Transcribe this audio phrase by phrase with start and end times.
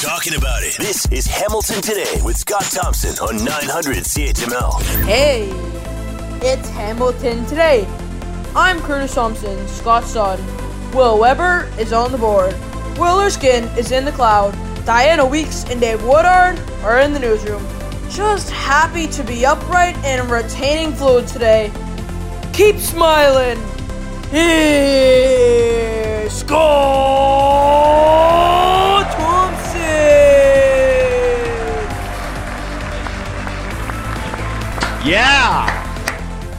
[0.00, 0.78] talking about it.
[0.78, 4.80] This is Hamilton Today with Scott Thompson on 900 CHML.
[5.04, 5.50] Hey,
[6.40, 7.86] it's Hamilton today.
[8.56, 10.40] I'm Curtis Thompson, Scott's son.
[10.92, 12.54] Will Weber is on the board.
[12.98, 14.54] Will Erskine is in the cloud.
[14.86, 17.62] Diana Weeks and Dave Woodard are in the newsroom.
[18.08, 21.70] Just happy to be upright and retaining fluid today.
[22.54, 23.58] Keep smiling.
[26.30, 28.49] Scott
[35.04, 35.86] Yeah.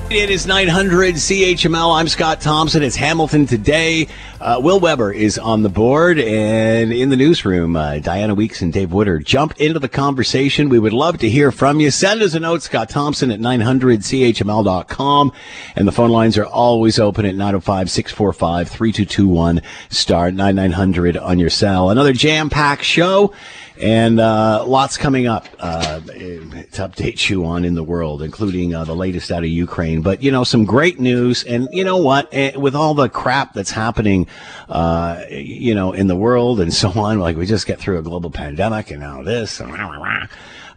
[0.10, 1.96] It is 900 CHML.
[1.96, 2.84] I'm Scott Thompson.
[2.84, 4.10] It's Hamilton today.
[4.42, 7.78] Uh, Will Weber is on the board and in the newsroom.
[7.78, 10.68] Uh, Diana Weeks and Dave Woodard jump into the conversation.
[10.68, 11.92] We would love to hear from you.
[11.92, 15.32] Send us a note, Scott Thompson at 900CHML.com.
[15.78, 21.90] And the phone lines are always open at 905-645-3221 star 9900 on your cell.
[21.90, 23.34] Another jam-packed show
[23.82, 28.84] and uh, lots coming up uh, to update you on in the world, including uh,
[28.84, 30.02] the latest out of Ukraine.
[30.02, 32.30] But you know, some great news, and you know what?
[32.32, 34.28] Eh, with all the crap that's happening,
[34.70, 38.04] uh, you know, in the world and so on, like we just get through a
[38.04, 39.76] global pandemic, and now this, and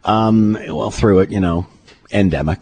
[0.05, 1.67] um, well, through it, you know,
[2.11, 2.61] endemic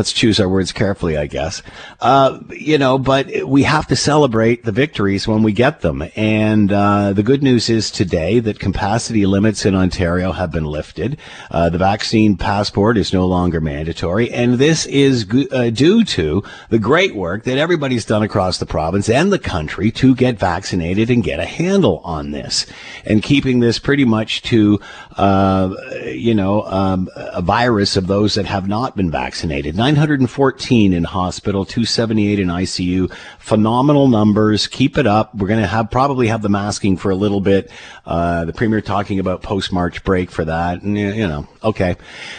[0.00, 1.62] let's choose our words carefully, I guess.
[2.00, 6.02] Uh, you know, but we have to celebrate the victories when we get them.
[6.16, 11.18] And uh, the good news is today that capacity limits in Ontario have been lifted.
[11.50, 16.78] Uh, the vaccine passport is no longer mandatory, and this is uh, due to the
[16.78, 21.22] great work that everybody's done across the province and the country to get vaccinated and
[21.22, 22.64] get a handle on this,
[23.04, 24.80] and keeping this pretty much to,
[25.18, 25.74] uh,
[26.06, 29.76] you know, um, a virus of those that have not been vaccinated.
[29.94, 33.12] 914 in hospital, 278 in ICU.
[33.38, 34.66] Phenomenal numbers.
[34.66, 35.34] Keep it up.
[35.34, 37.70] We're going to have probably have the masking for a little bit.
[38.06, 40.82] Uh, the premier talking about post March break for that.
[40.82, 41.96] And, you know, okay.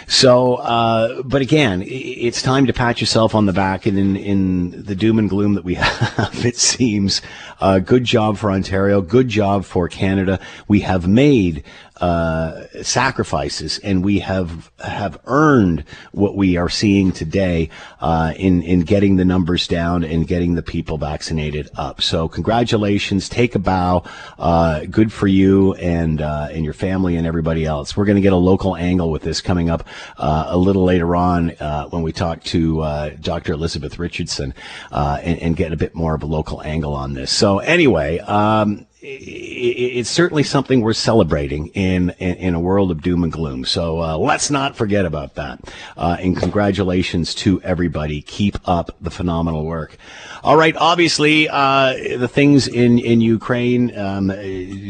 [0.07, 3.85] So, uh, but again, it's time to pat yourself on the back.
[3.85, 7.21] And in, in the doom and gloom that we have, it seems,
[7.59, 9.01] uh, good job for Ontario.
[9.01, 10.39] Good job for Canada.
[10.67, 11.63] We have made
[12.01, 17.69] uh, sacrifices, and we have have earned what we are seeing today
[17.99, 22.01] uh, in in getting the numbers down and getting the people vaccinated up.
[22.01, 24.03] So congratulations, take a bow.
[24.39, 27.95] Uh, good for you and uh, and your family and everybody else.
[27.95, 29.87] We're going to get a local angle with this coming up
[30.17, 33.53] uh, a little later on uh, when we talk to Dr.
[33.53, 34.55] Elizabeth Richardson
[34.91, 37.31] and, and, get a bit more of a local angle on this.
[37.31, 38.17] So anyway.
[38.19, 43.65] Um, it's certainly something we're celebrating in, in, a world of doom and gloom.
[43.65, 45.73] So uh, let's not forget about that.
[45.97, 48.21] Uh, and congratulations to everybody.
[48.21, 49.97] Keep up the phenomenal work.
[50.43, 50.75] All right.
[50.77, 54.29] Obviously, uh, the things in in Ukraine um,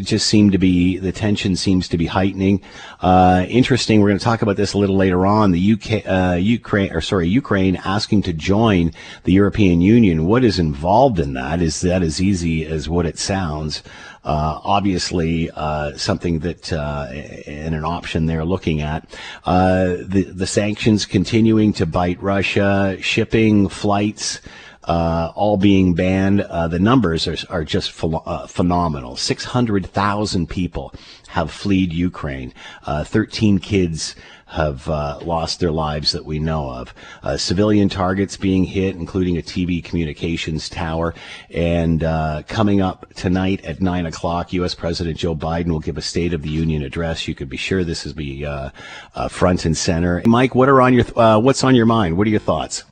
[0.03, 2.61] just seem to be the tension seems to be heightening.
[2.99, 4.01] Uh, interesting.
[4.01, 5.51] We're going to talk about this a little later on.
[5.51, 8.91] The UK, uh, Ukraine, or sorry, Ukraine asking to join
[9.23, 10.25] the European Union.
[10.25, 11.61] What is involved in that?
[11.61, 13.83] Is that as easy as what it sounds?
[14.23, 17.07] Uh, obviously, uh, something that uh,
[17.47, 19.07] and an option they're looking at.
[19.45, 24.39] Uh, the the sanctions continuing to bite Russia, shipping flights.
[24.83, 26.41] Uh, all being banned.
[26.41, 28.13] Uh, the numbers are, are just ph-
[28.47, 29.15] phenomenal.
[29.15, 30.93] 600,000 people
[31.29, 32.53] have fled Ukraine.
[32.85, 34.15] 13 kids
[34.51, 36.93] have uh, lost their lives that we know of.
[37.23, 41.13] Uh, civilian targets being hit, including a TV communications tower.
[41.49, 44.75] And uh, coming up tonight at 9 o'clock, U.S.
[44.75, 47.27] President Joe Biden will give a State of the Union address.
[47.27, 48.71] You could be sure this is be uh,
[49.15, 50.21] uh, front and center.
[50.25, 52.17] Mike, what are on your uh, what's on your mind?
[52.17, 52.83] What are your thoughts?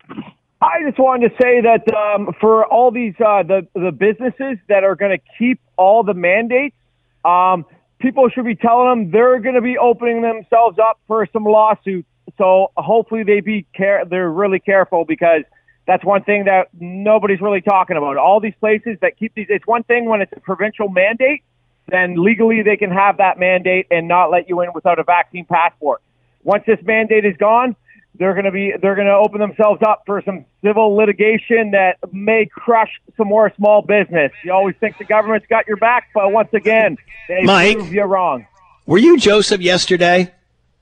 [0.62, 4.96] I just wanted to say that um, for all these the the businesses that are
[4.96, 6.76] going to keep all the mandates,
[7.24, 7.66] um,
[8.00, 12.08] people should be telling them they're going to be opening themselves up for some lawsuits.
[12.38, 15.44] So hopefully they be care they're really careful because
[15.88, 18.18] that's one thing that nobody's really talking about.
[18.18, 21.42] All these places that keep these it's one thing when it's a provincial mandate,
[21.88, 25.46] then legally they can have that mandate and not let you in without a vaccine
[25.46, 26.02] passport.
[26.44, 27.78] Once this mandate is gone,
[28.16, 31.98] they're going to be they're going to open themselves up for some civil litigation that
[32.12, 34.32] may crush some more small business.
[34.44, 36.98] You always think the government's got your back, but once again,
[37.28, 38.46] they Mike, prove you wrong.
[38.86, 40.34] Were you Joseph yesterday?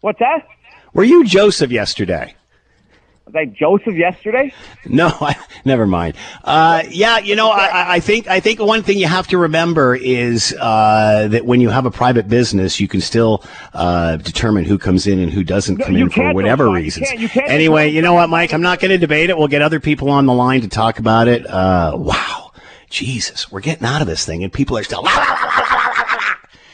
[0.02, 0.48] What's that?
[0.94, 2.36] Were you Joseph yesterday?
[3.34, 4.54] Like Joseph yesterday?
[4.86, 5.36] No, I,
[5.66, 6.16] never mind.
[6.44, 9.96] Uh, yeah, you know, I, I, think I think one thing you have to remember
[9.96, 13.44] is uh, that when you have a private business, you can still
[13.74, 17.02] uh, determine who comes in and who doesn't come no, in for whatever reasons.
[17.02, 18.54] You can't, you can't anyway, you know what, Mike?
[18.54, 19.38] I'm not going to debate it.
[19.38, 21.46] We'll get other people on the line to talk about it.
[21.48, 22.52] Uh, wow,
[22.90, 25.04] Jesus, we're getting out of this thing, and people are still.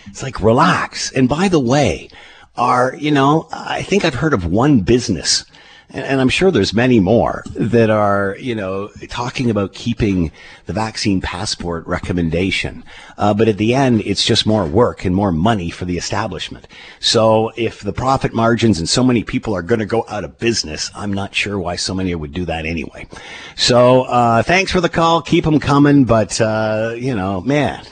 [0.08, 1.12] It's like relax.
[1.12, 2.10] And by the way,
[2.56, 5.44] are you know, I think I've heard of one business
[5.90, 10.32] and, I'm sure there's many more that are, you know, talking about keeping
[10.66, 12.84] the vaccine passport recommendation.
[13.18, 16.68] Uh, but at the end, it's just more work and more money for the establishment.
[17.00, 20.40] So if the profit margins and so many people are going to go out of
[20.40, 23.08] business, I'm not sure why so many would do that anyway.
[23.56, 25.22] So, uh, thanks for the call.
[25.22, 26.06] Keep them coming.
[26.06, 27.86] But, uh, you know, man,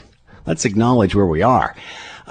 [0.46, 1.76] let's acknowledge where we are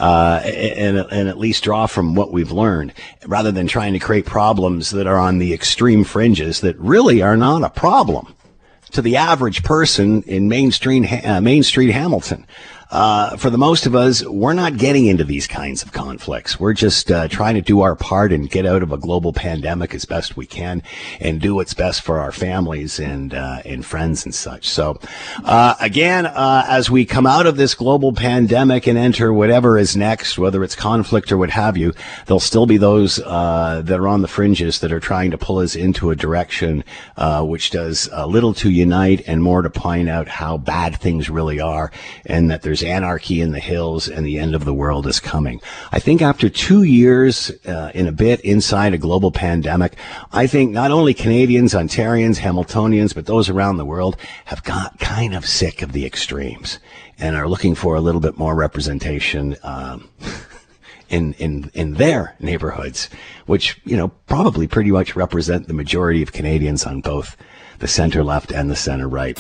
[0.01, 2.93] uh, and, and at least draw from what we've learned
[3.27, 7.37] rather than trying to create problems that are on the extreme fringes that really are
[7.37, 8.35] not a problem
[8.93, 12.47] to the average person in Main Street, uh, Main Street Hamilton
[12.91, 16.59] uh, for the most of us, we're not getting into these kinds of conflicts.
[16.59, 19.95] We're just uh, trying to do our part and get out of a global pandemic
[19.95, 20.83] as best we can,
[21.21, 24.69] and do what's best for our families and uh, and friends and such.
[24.69, 24.99] So,
[25.45, 29.97] uh, again, uh, as we come out of this global pandemic and enter whatever is
[29.97, 31.93] next, whether it's conflict or what have you,
[32.27, 35.59] there'll still be those uh, that are on the fringes that are trying to pull
[35.59, 36.83] us into a direction
[37.41, 41.61] which does a little to unite and more to point out how bad things really
[41.61, 41.93] are,
[42.27, 45.21] and that there's there's anarchy in the hills and the end of the world is
[45.21, 45.61] coming.
[45.93, 49.97] I think after two years uh, in a bit inside a global pandemic,
[50.33, 54.17] I think not only Canadians, Ontarians, Hamiltonians, but those around the world
[54.47, 56.79] have got kind of sick of the extremes
[57.19, 59.57] and are looking for a little bit more representation.
[59.63, 60.09] Um,
[61.11, 63.11] in, in, in their neighborhoods,
[63.47, 67.37] which, you know, probably pretty much represent the majority of Canadians on both
[67.81, 69.37] the center left and the center right.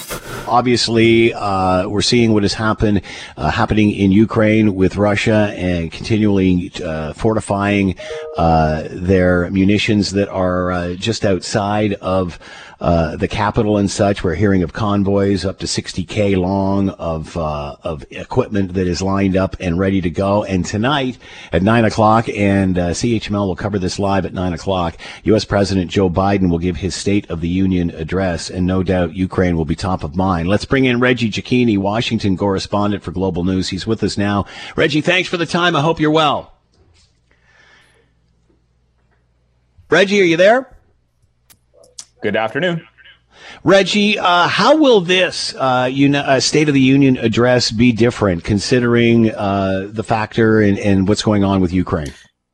[0.48, 3.02] Obviously, uh, we're seeing what has happened
[3.36, 7.94] uh, happening in Ukraine with Russia and continually uh, fortifying
[8.36, 12.38] uh, their munitions that are uh, just outside of
[12.80, 14.24] uh, the capital and such.
[14.24, 19.36] We're hearing of convoys up to 60k long of uh, of equipment that is lined
[19.36, 20.44] up and ready to go.
[20.44, 21.18] And tonight
[21.52, 24.96] at nine o'clock, and uh, CHML will cover this live at nine o'clock.
[25.24, 25.44] U.S.
[25.44, 29.56] President Joe Biden will give his State of the Union address, and no doubt Ukraine
[29.56, 30.48] will be top of mind.
[30.48, 33.68] Let's bring in Reggie Cecchini, Washington correspondent for Global News.
[33.68, 34.46] He's with us now.
[34.76, 35.74] Reggie, thanks for the time.
[35.74, 36.52] I hope you're well.
[39.90, 40.76] Reggie, are you there?
[42.22, 42.86] Good afternoon.
[43.64, 49.34] Reggie, uh, how will this uh, uh, State of the Union address be different, considering
[49.34, 52.12] uh, the factor and, and what's going on with Ukraine?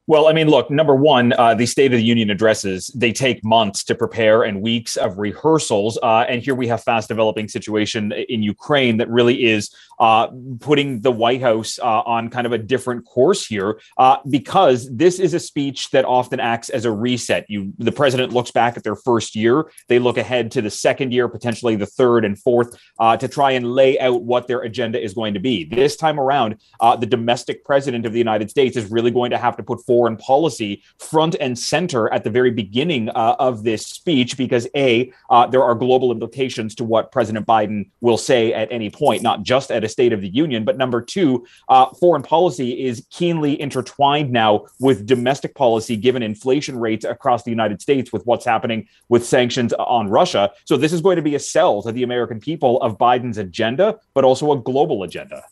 [0.08, 3.44] Well, I mean, look, number one, uh, the State of the Union addresses, they take
[3.44, 5.99] months to prepare and weeks of rehearsals.
[6.00, 10.29] Uh, and here we have fast developing situation in Ukraine that really is uh,
[10.61, 15.19] putting the White House uh, on kind of a different course here uh, because this
[15.19, 17.44] is a speech that often acts as a reset.
[17.49, 21.12] You, the president looks back at their first year, they look ahead to the second
[21.14, 25.03] year, potentially the third and fourth, uh, to try and lay out what their agenda
[25.03, 25.64] is going to be.
[25.64, 26.58] This time around,
[27.00, 29.95] the domestic president of the United States is really going to have to put forward
[29.96, 35.10] foreign policy front and center at the very beginning uh, of this speech because a
[35.31, 39.43] uh, there are global implications to what President Biden will say at any point, not
[39.43, 43.58] just at a State of the Union, but number two, uh, foreign policy is keenly
[43.58, 48.87] intertwined now with domestic policy, given inflation rates across the United States with what's happening
[49.08, 50.52] with sanctions on Russia.
[50.66, 53.98] So this is going to be a sell to the American people of Biden's agenda,
[54.12, 55.43] but also a global agenda.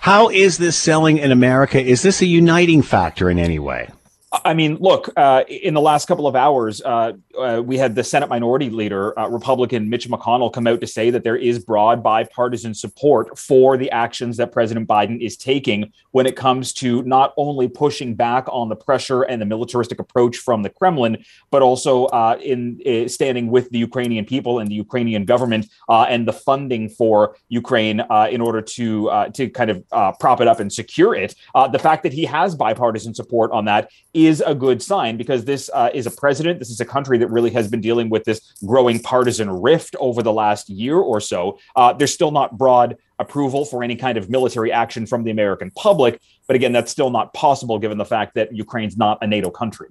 [0.00, 1.82] How is this selling in America?
[1.82, 3.90] Is this a uniting factor in any way?
[4.30, 8.04] I mean, look, uh, in the last couple of hours, uh, uh, we had the
[8.04, 12.02] Senate Minority Leader, uh, Republican Mitch McConnell, come out to say that there is broad
[12.02, 17.32] bipartisan support for the actions that President Biden is taking when it comes to not
[17.38, 22.04] only pushing back on the pressure and the militaristic approach from the Kremlin, but also
[22.06, 26.90] uh, in uh, standing with the Ukrainian people and the Ukrainian government and the funding
[26.90, 31.34] for Ukraine in order to to kind of prop it up and secure it.
[31.72, 33.90] the fact that he has bipartisan support on that
[34.26, 36.58] is a good sign because this uh, is a president.
[36.58, 40.22] This is a country that really has been dealing with this growing partisan rift over
[40.22, 41.58] the last year or so.
[41.76, 45.70] Uh, there's still not broad approval for any kind of military action from the American
[45.72, 46.20] public.
[46.46, 49.88] But again, that's still not possible given the fact that Ukraine's not a NATO country.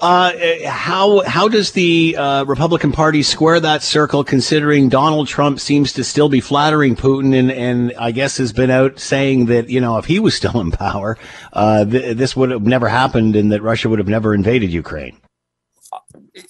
[0.00, 0.32] Uh,
[0.66, 6.04] how how does the uh, Republican Party square that circle, considering Donald Trump seems to
[6.04, 9.96] still be flattering Putin, and, and I guess has been out saying that you know
[9.98, 11.16] if he was still in power,
[11.52, 15.16] uh, th- this would have never happened, and that Russia would have never invaded Ukraine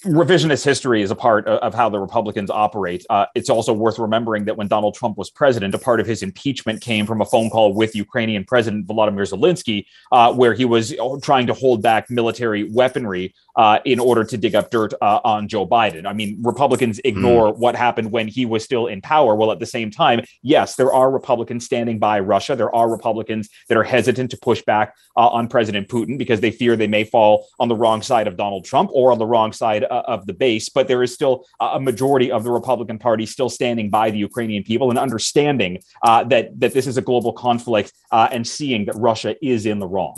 [0.05, 3.05] revisionist history is a part of, how the Republicans operate.
[3.09, 6.23] Uh, it's also worth remembering that when Donald Trump was president, a part of his
[6.23, 10.95] impeachment came from a phone call with Ukrainian President Volodymyr Zelensky, uh, where he was
[11.21, 15.47] trying to hold back military weaponry uh, in order to dig up dirt uh, on
[15.47, 16.05] Joe Biden.
[16.05, 17.57] I mean, Republicans ignore mm.
[17.57, 19.35] what happened when he was still in power.
[19.35, 22.55] Well, at the same time, yes, there are Republicans standing by Russia.
[22.55, 26.51] There are Republicans that are hesitant to push back uh, on President Putin because they
[26.51, 29.51] fear they may fall on the wrong side of Donald Trump or on the wrong
[29.51, 30.69] side uh, of the base.
[30.69, 34.63] But there is still a majority of the Republican Party still standing by the Ukrainian
[34.63, 38.95] people and understanding uh, that that this is a global conflict uh, and seeing that
[38.95, 40.17] Russia is in the wrong.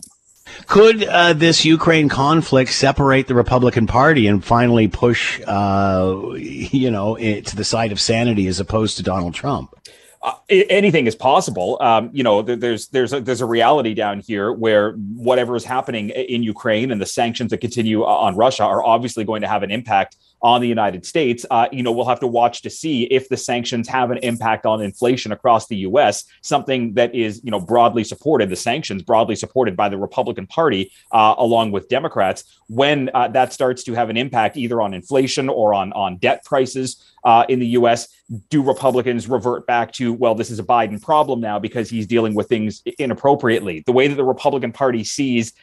[0.68, 7.16] Could uh, this Ukraine conflict separate the Republican Party and finally push, uh, you know,
[7.18, 9.76] to the side of sanity as opposed to Donald Trump?
[10.22, 11.78] Uh, anything is possible.
[11.82, 16.10] Um, you know, there's there's a, there's a reality down here where whatever is happening
[16.10, 19.72] in Ukraine and the sanctions that continue on Russia are obviously going to have an
[19.72, 21.46] impact on the United States.
[21.50, 24.66] Uh, you know, we'll have to watch to see if the sanctions have an impact
[24.66, 26.26] on inflation across the U.S.
[26.42, 28.50] Something that is, you know, broadly supported.
[28.50, 32.44] The sanctions broadly supported by the Republican Party uh, along with Democrats.
[32.68, 36.46] When uh, that starts to have an impact either on inflation or on on debt
[36.46, 38.08] prices uh, in the U.S.,
[38.50, 42.34] do Republicans revert back to well, this is a Biden problem now because he's dealing
[42.36, 43.84] with things inappropriately?
[43.86, 45.54] The way that the Republican Party sees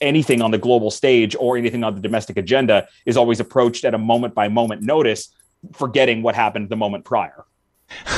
[0.00, 3.94] anything on the global stage or anything on the domestic agenda is always approached at
[3.94, 5.34] a moment by moment notice,
[5.72, 7.44] forgetting what happened the moment prior.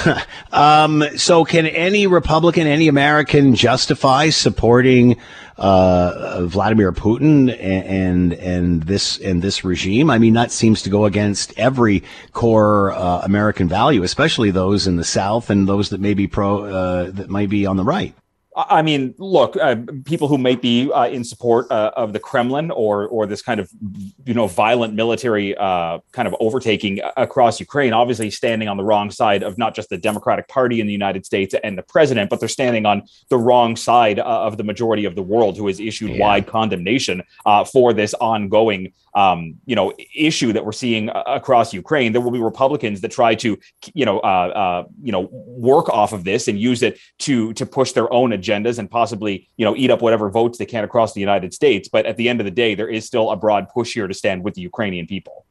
[0.53, 5.17] um, so, can any Republican, any American justify supporting
[5.57, 10.11] uh, Vladimir Putin and, and, and this and this regime?
[10.11, 14.97] I mean, that seems to go against every core uh, American value, especially those in
[14.97, 18.15] the South and those that may be pro uh, that might be on the right.
[18.59, 22.73] I mean, look, uh, people who might be uh, in support uh, of the Kremlin
[22.73, 23.71] or or this kind of
[24.27, 29.13] you know violent military uh, kind of overtaking across Ukraine, obviously standing on the wrong
[29.13, 32.41] side of not just the Democratic Party in the United States and the president, but
[32.41, 35.79] they're standing on the wrong side uh, of the majority of the world who has
[35.79, 36.27] issued yeah.
[36.27, 42.11] wide condemnation uh, for this ongoing um, you know issue that we're seeing across Ukraine.
[42.11, 43.57] There will be Republicans that try to
[43.95, 44.17] you know
[45.01, 48.48] you know work off of this and use it to to push their own agenda
[48.49, 51.89] agendas and possibly, you know, eat up whatever votes they can across the United States.
[51.89, 54.15] But at the end of the day, there is still a broad push here to
[54.15, 55.45] stand with the Ukrainian people.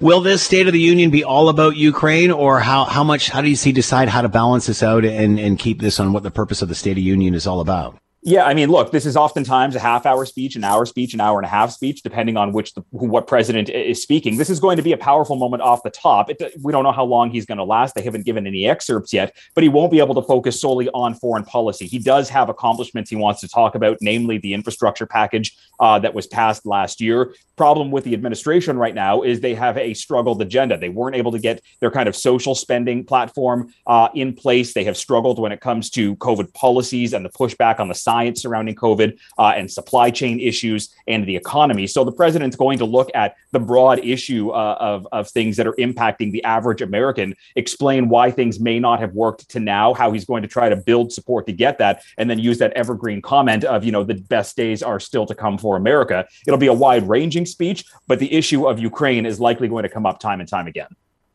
[0.00, 3.30] Will this State of the Union be all about Ukraine, or how, how much?
[3.30, 6.12] How do you see decide how to balance this out and, and keep this on
[6.12, 7.98] what the purpose of the State of Union is all about?
[8.22, 11.20] Yeah, I mean, look, this is oftentimes a half hour speech, an hour speech, an
[11.20, 14.36] hour and a half speech, depending on which the, who, what president is speaking.
[14.36, 16.28] This is going to be a powerful moment off the top.
[16.28, 17.94] It, we don't know how long he's going to last.
[17.94, 21.14] They haven't given any excerpts yet, but he won't be able to focus solely on
[21.14, 21.86] foreign policy.
[21.86, 26.12] He does have accomplishments he wants to talk about, namely the infrastructure package uh, that
[26.12, 27.32] was passed last year.
[27.56, 30.76] Problem with the administration right now is they have a struggled agenda.
[30.76, 34.74] They weren't able to get their kind of social spending platform uh, in place.
[34.74, 38.40] They have struggled when it comes to COVID policies and the pushback on the science
[38.44, 39.10] surrounding COVID
[39.42, 40.80] uh, and supply chain issues
[41.12, 41.86] and the economy.
[41.86, 45.66] So the president's going to look at the broad issue uh, of, of things that
[45.70, 47.28] are impacting the average American,
[47.62, 50.76] explain why things may not have worked to now, how he's going to try to
[50.90, 54.14] build support to get that, and then use that evergreen comment of, you know, the
[54.14, 56.26] best days are still to come for America.
[56.46, 59.92] It'll be a wide ranging speech, but the issue of Ukraine is likely going to
[59.96, 60.92] come up time and time again.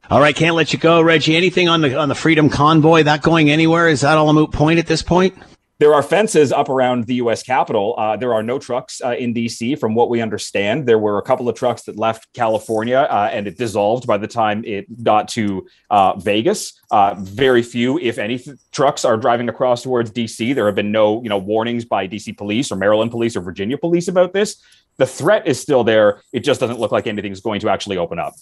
[0.09, 1.35] All right, can't let you go, Reggie.
[1.37, 3.87] Anything on the on the Freedom Convoy that going anywhere?
[3.87, 5.33] Is that all a moot point at this point?
[5.79, 7.41] There are fences up around the U.S.
[7.41, 7.95] Capitol.
[7.97, 9.75] Uh, there are no trucks uh, in D.C.
[9.75, 13.47] From what we understand, there were a couple of trucks that left California, uh, and
[13.47, 16.79] it dissolved by the time it got to uh, Vegas.
[16.91, 20.53] Uh, very few, if any, th- trucks are driving across towards D.C.
[20.53, 22.33] There have been no, you know, warnings by D.C.
[22.33, 24.61] police or Maryland police or Virginia police about this.
[24.97, 26.21] The threat is still there.
[26.31, 28.35] It just doesn't look like anything's going to actually open up.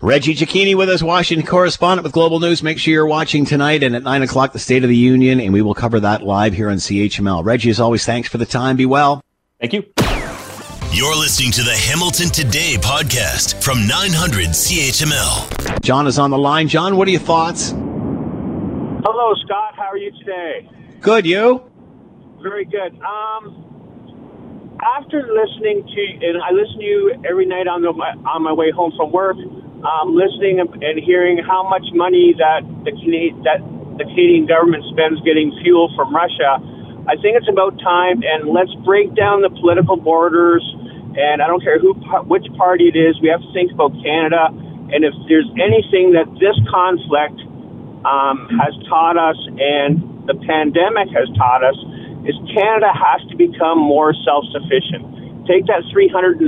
[0.00, 2.62] Reggie Cecchini with us, Washington correspondent with Global News.
[2.62, 5.52] Make sure you're watching tonight and at 9 o'clock, the State of the Union, and
[5.52, 7.44] we will cover that live here on CHML.
[7.44, 8.76] Reggie, as always, thanks for the time.
[8.76, 9.22] Be well.
[9.60, 9.84] Thank you.
[10.92, 15.80] You're listening to the Hamilton Today podcast from 900 CHML.
[15.82, 16.68] John is on the line.
[16.68, 17.70] John, what are your thoughts?
[17.70, 19.74] Hello, Scott.
[19.76, 20.68] How are you today?
[21.00, 21.26] Good.
[21.26, 21.62] You?
[22.42, 22.98] Very good.
[23.00, 28.52] Um, after listening to, and I listen to you every night on the on my
[28.52, 29.36] way home from work
[29.82, 33.58] um, listening and hearing how much money that the Canadian, that
[33.98, 36.62] the Canadian government spends getting fuel from Russia,
[37.10, 38.22] I think it's about time.
[38.22, 40.62] And let's break down the political borders.
[41.18, 41.94] And I don't care who,
[42.30, 43.18] which party it is.
[43.20, 44.54] We have to think about Canada.
[44.94, 47.42] And if there's anything that this conflict
[48.06, 49.98] um, has taught us, and
[50.30, 51.76] the pandemic has taught us,
[52.22, 55.46] is Canada has to become more self-sufficient.
[55.50, 56.38] Take that $360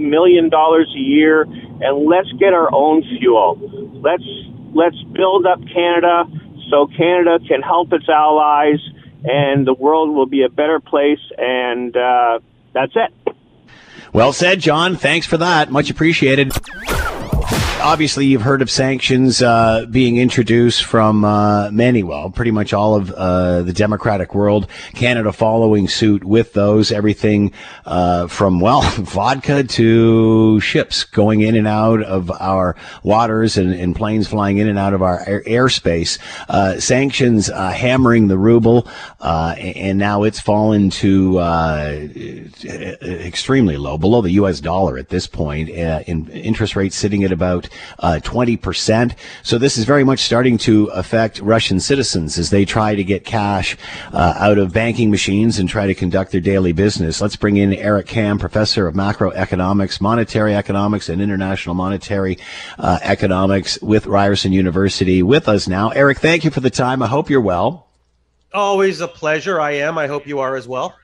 [0.00, 1.44] million a year
[1.80, 3.58] and let's get our own fuel.
[4.02, 4.24] Let's
[4.74, 6.24] let's build up Canada
[6.70, 8.80] so Canada can help its allies,
[9.24, 11.20] and the world will be a better place.
[11.36, 12.40] And uh,
[12.72, 13.34] that's it.
[14.18, 14.96] Well said, John.
[14.96, 15.70] Thanks for that.
[15.70, 16.52] Much appreciated
[17.80, 22.94] obviously you've heard of sanctions uh, being introduced from uh, many, well, pretty much all
[22.94, 24.66] of uh, the democratic world.
[24.94, 27.52] Canada following suit with those, everything
[27.86, 33.94] uh, from well, vodka to ships going in and out of our waters and, and
[33.94, 36.18] planes flying in and out of our air- airspace.
[36.48, 38.86] Uh, sanctions uh, hammering the ruble,
[39.20, 41.38] and now it's fallen to
[43.02, 44.58] extremely low, below the U.S.
[44.58, 45.68] dollar at this point.
[45.68, 49.14] in interest rates sitting at about uh, 20%.
[49.42, 53.26] So this is very much starting to affect Russian citizens as they try to get
[53.26, 53.76] cash
[54.14, 57.20] uh, out of banking machines and try to conduct their daily business.
[57.20, 62.38] Let's bring in Eric Kam, professor of macroeconomics, monetary economics, and international monetary
[62.78, 65.90] uh, economics with Ryerson University with us now.
[65.90, 67.02] Eric, thank you for the time.
[67.02, 67.88] I hope you're well.
[68.54, 69.60] Always a pleasure.
[69.60, 69.98] I am.
[69.98, 70.96] I hope you are as well.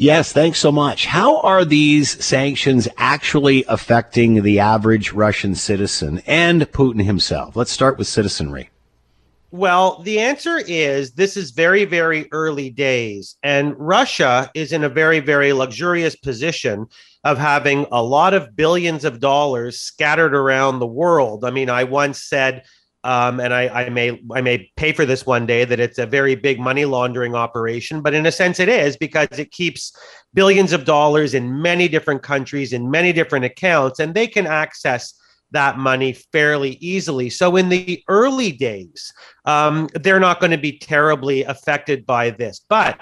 [0.00, 1.04] Yes, thanks so much.
[1.04, 7.54] How are these sanctions actually affecting the average Russian citizen and Putin himself?
[7.54, 8.70] Let's start with citizenry.
[9.50, 13.36] Well, the answer is this is very, very early days.
[13.42, 16.86] And Russia is in a very, very luxurious position
[17.24, 21.44] of having a lot of billions of dollars scattered around the world.
[21.44, 22.62] I mean, I once said
[23.04, 26.06] um, and I, I, may I may pay for this one day that it's a
[26.06, 29.96] very big money laundering operation, but in a sense it is because it keeps
[30.34, 35.14] billions of dollars in many different countries in many different accounts, and they can access
[35.52, 37.30] that money fairly easily.
[37.30, 39.12] So in the early days,
[39.46, 43.00] um, they're not going to be terribly affected by this, but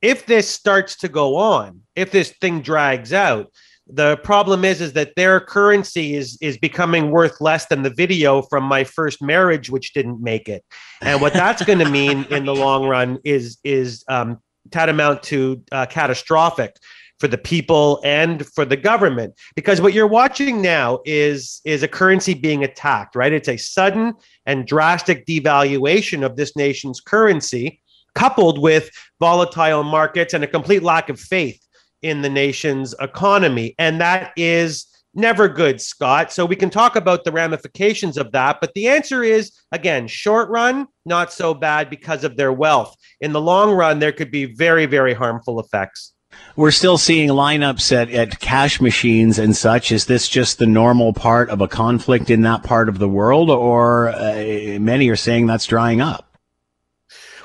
[0.00, 3.48] if this starts to go on, if this thing drags out,
[3.92, 8.42] the problem is is that their currency is is becoming worth less than the video
[8.42, 10.64] from my first marriage which didn't make it.
[11.00, 14.38] And what that's going to mean in the long run is is um,
[14.70, 16.76] tantamount to uh, catastrophic
[17.18, 19.34] for the people and for the government.
[19.54, 23.32] Because what you're watching now is is a currency being attacked right?
[23.32, 24.14] It's a sudden
[24.46, 27.80] and drastic devaluation of this nation's currency
[28.14, 31.60] coupled with volatile markets and a complete lack of faith
[32.02, 33.74] in the nation's economy.
[33.78, 36.32] And that is never good, Scott.
[36.32, 38.60] So we can talk about the ramifications of that.
[38.60, 42.96] But the answer is again, short run, not so bad because of their wealth.
[43.20, 46.12] In the long run, there could be very, very harmful effects.
[46.54, 49.90] We're still seeing lineups at, at cash machines and such.
[49.90, 53.50] Is this just the normal part of a conflict in that part of the world,
[53.50, 56.29] or uh, many are saying that's drying up?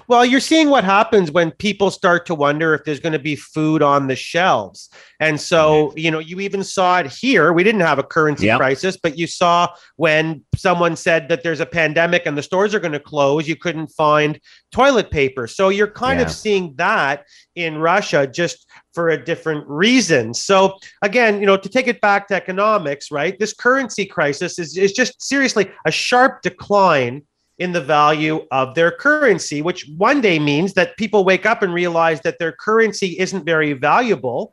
[0.07, 3.35] Well, you're seeing what happens when people start to wonder if there's going to be
[3.35, 4.89] food on the shelves.
[5.19, 5.99] And so, mm-hmm.
[5.99, 7.53] you know, you even saw it here.
[7.53, 8.57] We didn't have a currency yep.
[8.57, 12.79] crisis, but you saw when someone said that there's a pandemic and the stores are
[12.79, 14.39] going to close, you couldn't find
[14.71, 15.47] toilet paper.
[15.47, 16.25] So you're kind yeah.
[16.25, 20.33] of seeing that in Russia just for a different reason.
[20.33, 23.37] So again, you know, to take it back to economics, right?
[23.39, 27.23] This currency crisis is, is just seriously a sharp decline
[27.57, 31.73] in the value of their currency, which one day means that people wake up and
[31.73, 34.51] realize that their currency isn't very valuable.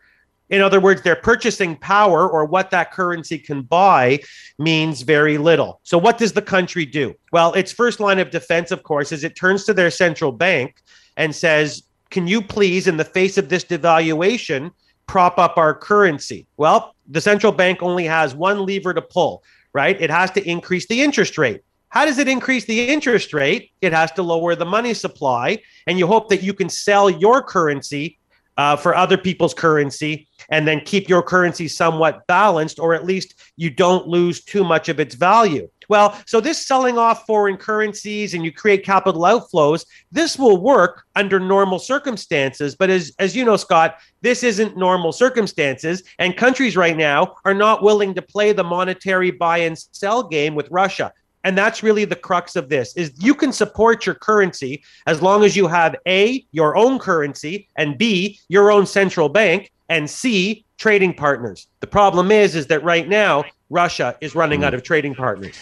[0.51, 4.21] In other words, their purchasing power or what that currency can buy
[4.59, 5.81] means very little.
[5.83, 7.15] So, what does the country do?
[7.33, 10.83] Well, its first line of defense, of course, is it turns to their central bank
[11.17, 14.71] and says, Can you please, in the face of this devaluation,
[15.07, 16.47] prop up our currency?
[16.57, 20.01] Well, the central bank only has one lever to pull, right?
[20.01, 21.63] It has to increase the interest rate.
[21.93, 23.71] How does it increase the interest rate?
[23.83, 25.59] It has to lower the money supply.
[25.87, 28.19] And you hope that you can sell your currency
[28.57, 33.35] uh, for other people's currency and then keep your currency somewhat balanced, or at least
[33.57, 35.69] you don't lose too much of its value.
[35.91, 41.03] Well, so this selling off foreign currencies and you create capital outflows, this will work
[41.15, 42.75] under normal circumstances.
[42.75, 46.05] But as, as you know, Scott, this isn't normal circumstances.
[46.19, 50.55] And countries right now are not willing to play the monetary buy and sell game
[50.55, 51.13] with Russia
[51.45, 55.45] and that's really the crux of this is you can support your currency as long
[55.45, 60.65] as you have a your own currency and b your own central bank and c
[60.79, 64.65] trading partners the problem is is that right now russia is running mm.
[64.65, 65.57] out of trading partners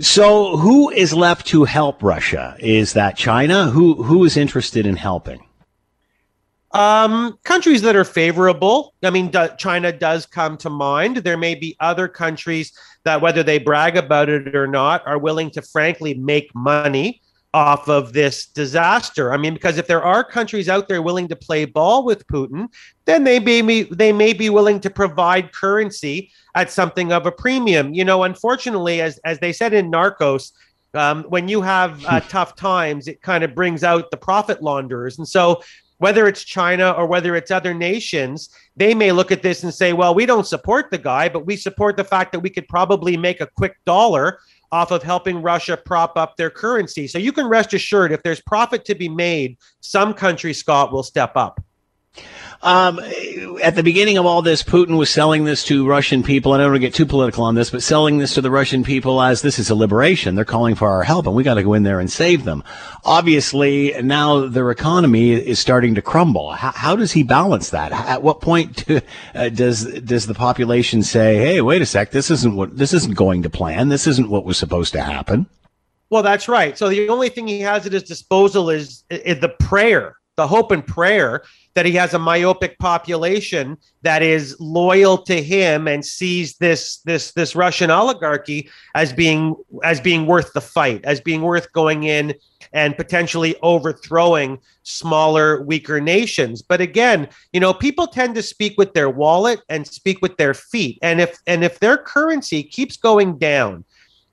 [0.00, 4.96] so who is left to help russia is that china who who is interested in
[4.96, 5.44] helping
[6.74, 8.94] um, countries that are favorable.
[9.02, 11.18] I mean, China does come to mind.
[11.18, 12.72] There may be other countries
[13.04, 17.20] that, whether they brag about it or not, are willing to frankly make money
[17.54, 19.32] off of this disaster.
[19.32, 22.68] I mean, because if there are countries out there willing to play ball with Putin,
[23.04, 27.32] then they may be they may be willing to provide currency at something of a
[27.32, 27.92] premium.
[27.92, 30.52] You know, unfortunately, as as they said in Narcos,
[30.94, 35.18] um, when you have uh, tough times, it kind of brings out the profit launderers,
[35.18, 35.62] and so.
[35.98, 39.92] Whether it's China or whether it's other nations, they may look at this and say,
[39.92, 43.16] well, we don't support the guy, but we support the fact that we could probably
[43.16, 44.38] make a quick dollar
[44.70, 47.06] off of helping Russia prop up their currency.
[47.06, 51.02] So you can rest assured if there's profit to be made, some country, Scott, will
[51.02, 51.62] step up.
[52.62, 53.00] Um,
[53.62, 56.52] at the beginning of all this, Putin was selling this to Russian people.
[56.52, 58.84] I don't want to get too political on this, but selling this to the Russian
[58.84, 60.36] people as this is a liberation.
[60.36, 62.62] They're calling for our help, and we got to go in there and save them.
[63.04, 66.52] Obviously, now their economy is starting to crumble.
[66.52, 67.90] How, how does he balance that?
[67.90, 69.00] At what point do,
[69.34, 73.16] uh, does does the population say, "Hey, wait a sec, this isn't what this isn't
[73.16, 73.88] going to plan.
[73.88, 75.46] This isn't what was supposed to happen"?
[76.10, 76.76] Well, that's right.
[76.76, 80.70] So the only thing he has at his disposal is, is the prayer, the hope
[80.70, 81.42] and prayer
[81.74, 87.32] that he has a myopic population that is loyal to him and sees this this
[87.32, 92.34] this Russian oligarchy as being as being worth the fight, as being worth going in
[92.72, 96.62] and potentially overthrowing smaller, weaker nations.
[96.62, 100.54] But again, you know, people tend to speak with their wallet and speak with their
[100.54, 100.98] feet.
[101.02, 103.84] And if and if their currency keeps going down,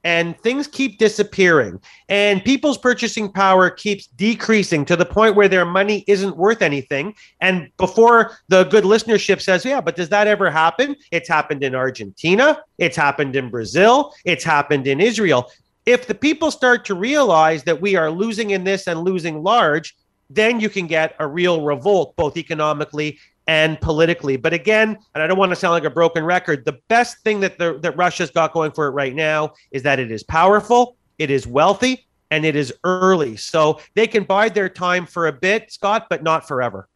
[0.04, 1.80] and things keep disappearing.
[2.08, 7.16] And people's purchasing power keeps decreasing to the point where their money isn't worth anything.
[7.42, 10.96] And before the good listenership says yeah but does that ever happen?
[11.12, 12.62] It's happened in argentina.
[12.78, 14.14] It's happened in brazil.
[14.26, 15.52] It's happened in israel.
[15.86, 19.96] If the people start to realize that we are losing in this and losing large
[20.30, 23.18] then you can get a real revolt both economically
[23.50, 24.38] and politically.
[24.38, 27.40] But again, and I don't want to sound like a broken record, the best thing
[27.40, 30.98] that the, that Russia's got going for it right now is that it is powerful,
[31.18, 33.38] it is wealthy, and it is early.
[33.38, 36.88] So they can bide their time for a bit, Scott, but not forever.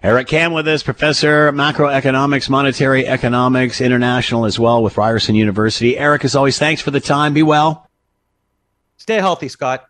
[0.00, 5.98] Eric Kam with us, professor macroeconomics, monetary economics, international as well with Ryerson University.
[5.98, 7.34] Eric, as always, thanks for the time.
[7.34, 7.90] Be well.
[8.98, 9.86] Stay healthy, Scott.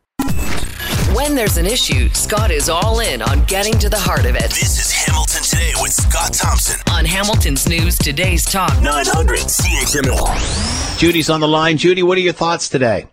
[1.19, 4.51] When there's an issue, Scott is all in on getting to the heart of it.
[4.51, 10.97] This is Hamilton Today with Scott Thompson on Hamilton's News Today's Talk 900 CHML.
[10.97, 11.77] Judy's on the line.
[11.77, 13.09] Judy, what are your thoughts today?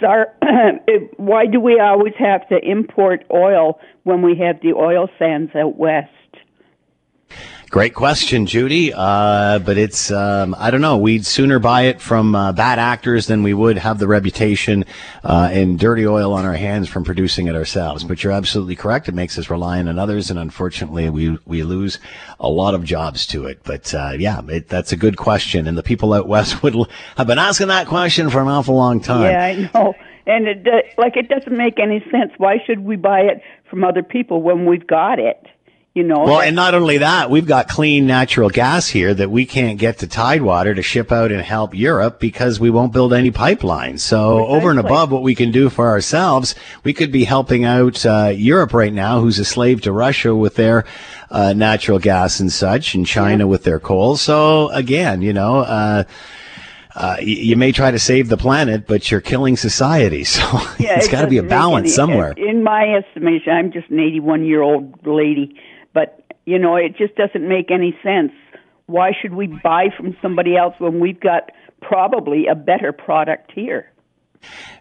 [0.00, 0.34] Sir,
[1.16, 5.78] why do we always have to import oil when we have the oil sands out
[5.78, 6.10] west?
[7.76, 8.94] Great question, Judy.
[8.94, 10.96] Uh, but it's, um, I don't know.
[10.96, 14.86] We'd sooner buy it from uh, bad actors than we would have the reputation
[15.22, 18.02] uh, and dirty oil on our hands from producing it ourselves.
[18.02, 19.10] But you're absolutely correct.
[19.10, 20.30] It makes us reliant on others.
[20.30, 21.98] And unfortunately, we, we lose
[22.40, 23.60] a lot of jobs to it.
[23.62, 25.66] But uh, yeah, it, that's a good question.
[25.66, 26.74] And the people out west would
[27.18, 29.30] have been asking that question for an awful long time.
[29.30, 29.94] Yeah, I know.
[30.26, 32.32] And it, like, it doesn't make any sense.
[32.38, 35.46] Why should we buy it from other people when we've got it?
[35.96, 39.46] You know, well, and not only that, we've got clean natural gas here that we
[39.46, 43.30] can't get to Tidewater to ship out and help Europe because we won't build any
[43.30, 44.00] pipelines.
[44.00, 44.56] So Precisely.
[44.56, 46.54] over and above what we can do for ourselves,
[46.84, 50.56] we could be helping out uh, Europe right now, who's a slave to Russia with
[50.56, 50.84] their
[51.30, 53.48] uh, natural gas and such, and China yeah.
[53.48, 54.18] with their coal.
[54.18, 55.60] So again, you know.
[55.60, 56.04] Uh,
[56.94, 60.24] uh, you, you, may try to save the planet, but you're killing society.
[60.36, 60.42] So
[60.78, 62.32] yeah, it's it got to be a balance any, somewhere.
[62.38, 65.54] In my estimation, I'm just an 81 year old lady.
[65.96, 68.32] But, you know, it just doesn't make any sense.
[68.84, 73.90] Why should we buy from somebody else when we've got probably a better product here?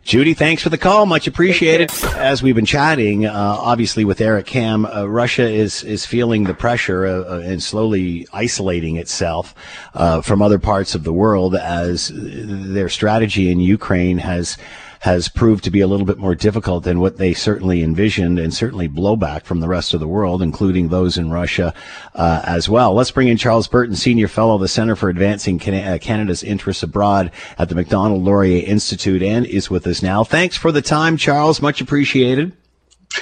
[0.03, 1.05] Judy, thanks for the call.
[1.05, 1.89] Much appreciated.
[2.17, 6.53] As we've been chatting, uh, obviously with Eric Kam, uh, Russia is is feeling the
[6.53, 9.55] pressure uh, uh and slowly isolating itself
[9.93, 14.57] uh, from other parts of the world as their strategy in Ukraine has
[15.05, 18.51] has proved to be a little bit more difficult than what they certainly envisioned and
[18.51, 21.71] certainly blowback from the rest of the world, including those in Russia
[22.15, 22.91] uh, as well.
[22.91, 26.81] Let's bring in Charles Burton, Senior Fellow of the Center for Advancing uh, Canada's Interests
[26.81, 30.23] Abroad at the Macdonald Laurier Institute and is with us now.
[30.23, 31.61] Thanks for the time, Charles.
[31.61, 32.53] Much appreciated.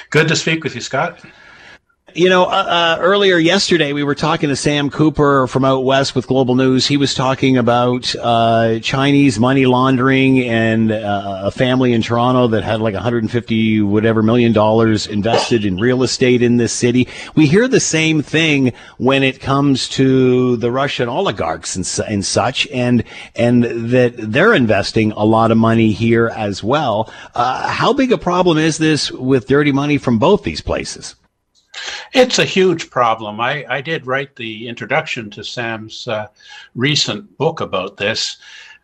[0.10, 1.20] Good to speak with you, Scott.
[2.16, 6.14] You know, uh, uh, earlier yesterday we were talking to Sam Cooper from out west
[6.14, 6.86] with Global News.
[6.86, 12.64] He was talking about uh, Chinese money laundering and uh, a family in Toronto that
[12.64, 17.08] had like 150 whatever million dollars invested in real estate in this city.
[17.34, 22.68] We hear the same thing when it comes to the Russian oligarchs and, and such,
[22.68, 23.04] and
[23.36, 27.12] and that they're investing a lot of money here as well.
[27.34, 31.16] Uh, how big a problem is this with dirty money from both these places?
[32.14, 33.40] It's a huge problem.
[33.40, 36.28] I, I did write the introduction to Sam's uh,
[36.76, 38.38] recent book about this.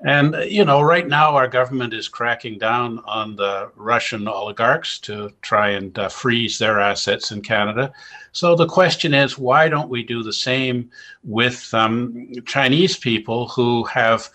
[0.06, 5.32] And, you know, right now our government is cracking down on the Russian oligarchs to
[5.42, 7.92] try and uh, freeze their assets in Canada.
[8.32, 10.90] So the question is, why don't we do the same
[11.24, 14.30] with um, Chinese people who have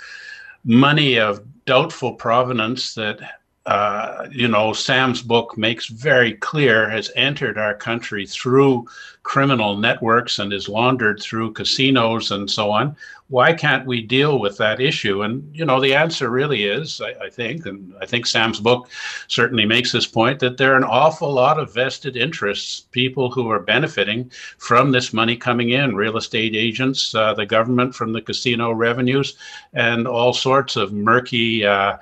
[0.65, 3.21] money of doubtful provenance that
[3.67, 8.87] uh, you know, Sam's book makes very clear has entered our country through
[9.23, 12.95] criminal networks and is laundered through casinos and so on.
[13.29, 15.23] Why can't we deal with that issue?
[15.23, 18.91] And, you know, the answer really is, I, I think, and I think Sam's book
[19.29, 23.51] certainly makes this point, that there are an awful lot of vested interests, people who
[23.51, 28.21] are benefiting from this money coming in, real estate agents, uh, the government from the
[28.21, 29.39] casino revenues,
[29.73, 31.65] and all sorts of murky.
[31.65, 31.97] Uh,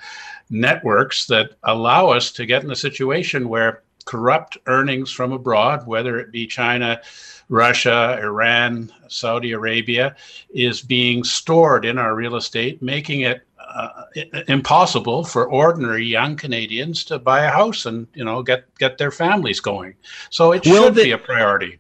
[0.53, 6.19] networks that allow us to get in a situation where corrupt earnings from abroad, whether
[6.19, 7.01] it be China,
[7.49, 10.15] Russia, Iran, Saudi Arabia,
[10.55, 13.43] is being stored in our real estate, making it
[13.75, 14.05] uh,
[14.49, 19.11] impossible for ordinary young Canadians to buy a house and you know get get their
[19.11, 19.95] families going.
[20.31, 21.79] So it Will should the, be a priority.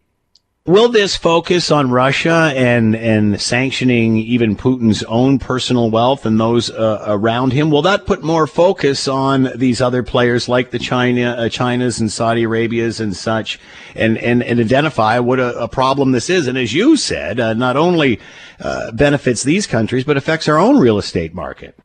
[0.64, 6.70] Will this focus on Russia and and sanctioning even Putin's own personal wealth and those
[6.70, 7.68] uh, around him?
[7.68, 12.12] Will that put more focus on these other players like the China, uh, China's and
[12.12, 13.58] Saudi Arabia's and such,
[13.96, 16.46] and and, and identify what a, a problem this is?
[16.46, 18.20] And as you said, uh, not only
[18.60, 21.76] uh, benefits these countries but affects our own real estate market.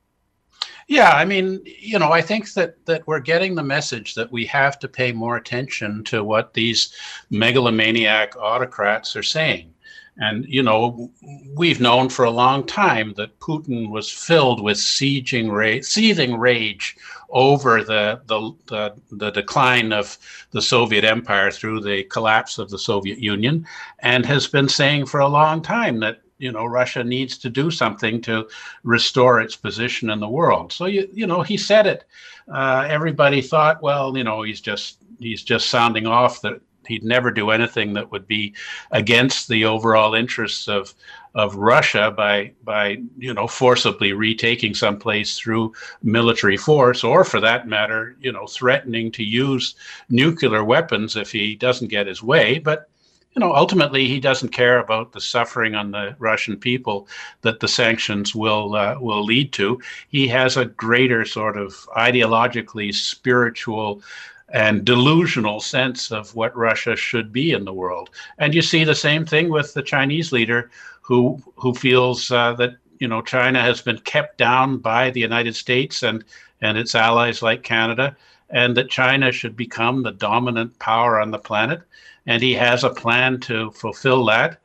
[0.88, 4.46] Yeah, I mean, you know, I think that that we're getting the message that we
[4.46, 6.94] have to pay more attention to what these
[7.30, 9.74] megalomaniac autocrats are saying.
[10.20, 11.12] And you know,
[11.56, 16.96] we've known for a long time that Putin was filled with sieging rage, seething rage
[17.30, 20.18] over the, the the the decline of
[20.52, 23.68] the Soviet Empire through the collapse of the Soviet Union,
[24.00, 27.72] and has been saying for a long time that you know Russia needs to do
[27.72, 28.48] something to
[28.84, 30.72] restore its position in the world.
[30.72, 32.06] So you you know he said it.
[32.52, 37.32] Uh, everybody thought, well, you know, he's just he's just sounding off that he'd never
[37.32, 38.54] do anything that would be
[38.92, 40.94] against the overall interests of
[41.36, 47.40] of Russia by by you know forcibly retaking some place through military force, or for
[47.40, 49.76] that matter, you know, threatening to use
[50.10, 52.60] nuclear weapons if he doesn't get his way.
[52.60, 52.90] But
[53.38, 57.08] you know, ultimately he doesn't care about the suffering on the Russian people
[57.42, 59.80] that the sanctions will uh, will lead to.
[60.10, 64.02] He has a greater sort of ideologically spiritual
[64.50, 68.10] and delusional sense of what Russia should be in the world.
[68.40, 70.72] And you see the same thing with the Chinese leader
[71.02, 75.56] who who feels uh, that you know China has been kept down by the United
[75.56, 76.24] States and
[76.62, 78.18] and its allies like Canada
[78.50, 81.82] and that China should become the dominant power on the planet
[82.28, 84.60] and he has a plan to fulfill that.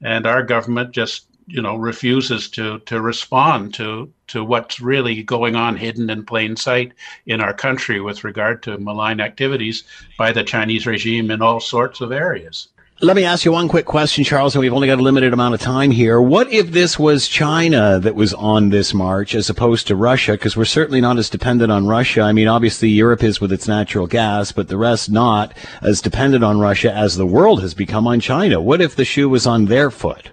[0.00, 5.56] And our government just you know refuses to to respond to to what's really going
[5.56, 6.92] on hidden in plain sight
[7.26, 9.84] in our country with regard to malign activities
[10.18, 12.68] by the Chinese regime in all sorts of areas.
[13.00, 15.54] Let me ask you one quick question, Charles, and we've only got a limited amount
[15.54, 16.20] of time here.
[16.20, 20.32] What if this was China that was on this march as opposed to Russia?
[20.32, 22.22] Because we're certainly not as dependent on Russia.
[22.22, 26.42] I mean, obviously Europe is with its natural gas, but the rest not as dependent
[26.42, 28.60] on Russia as the world has become on China.
[28.60, 30.30] What if the shoe was on their foot?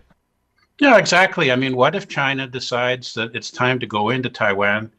[0.80, 1.52] Yeah, exactly.
[1.52, 4.92] I mean, what if China decides that it's time to go into Taiwan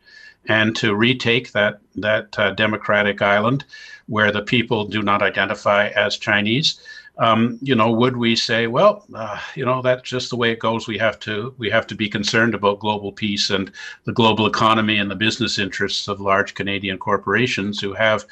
[0.47, 3.65] and to retake that that uh, democratic island
[4.07, 6.79] where the people do not identify as Chinese?
[7.19, 10.59] Um, you know, would we say, well, uh, you know, that's just the way it
[10.59, 10.87] goes.
[10.87, 13.73] We have to we have to be concerned about global peace and
[14.05, 18.27] the global economy and the business interests of large Canadian corporations who have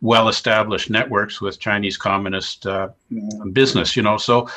[0.00, 2.88] well-established networks with Chinese communist uh,
[3.52, 3.96] business.
[3.96, 4.48] You know, so.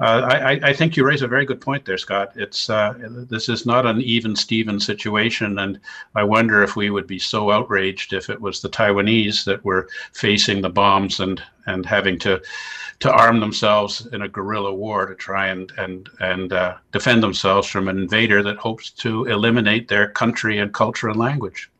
[0.00, 2.32] Uh, I, I, think you raise a very good point there, Scott.
[2.34, 2.94] It's uh,
[3.30, 5.78] this is not an even Steven situation, and
[6.16, 9.88] I wonder if we would be so outraged if it was the Taiwanese that were
[10.12, 12.42] facing the bombs and and having to
[13.04, 17.68] to arm themselves in a guerrilla war to try and and and uh, defend themselves
[17.68, 21.70] from an invader that hopes to eliminate their country and culture and language.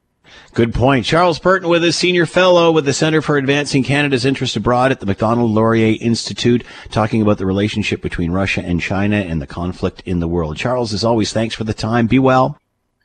[0.53, 1.07] Good point.
[1.07, 5.01] Charles Burton with us, senior fellow with the Center for Advancing Canada's Interest Abroad at
[5.01, 10.03] the Macdonald Laurier Institute, talking about the relationship between Russia and China and the conflict
[10.05, 10.59] in the world.
[10.59, 12.07] Charles, as always, thanks for the time.
[12.07, 12.59] Be well.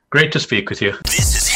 [0.10, 0.93] Great to speak with you.
[1.05, 1.48] This is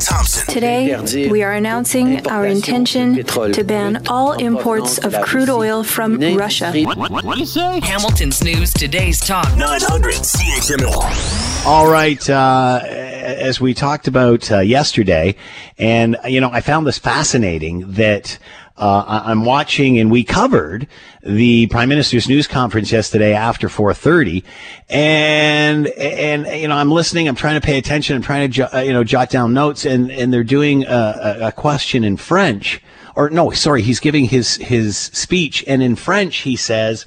[0.00, 0.46] Thompson.
[0.46, 6.72] Today, we are announcing our intention to ban all imports of crude oil from Russia.
[6.84, 7.80] What, what, what do you say?
[7.80, 9.56] Hamilton's News Today's Talk.
[9.56, 11.66] 900 CHML.
[11.66, 12.28] All right.
[12.28, 15.36] Uh, as we talked about uh, yesterday,
[15.78, 18.38] and, you know, I found this fascinating that
[18.76, 20.86] uh, I'm watching, and we covered
[21.22, 24.42] the prime minister's news conference yesterday after 4:30,
[24.88, 28.80] and and you know I'm listening, I'm trying to pay attention, I'm trying to uh,
[28.80, 32.82] you know jot down notes, and and they're doing a, a question in French,
[33.16, 37.04] or no, sorry, he's giving his his speech, and in French he says,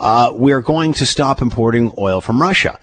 [0.00, 2.78] uh, "We're going to stop importing oil from Russia."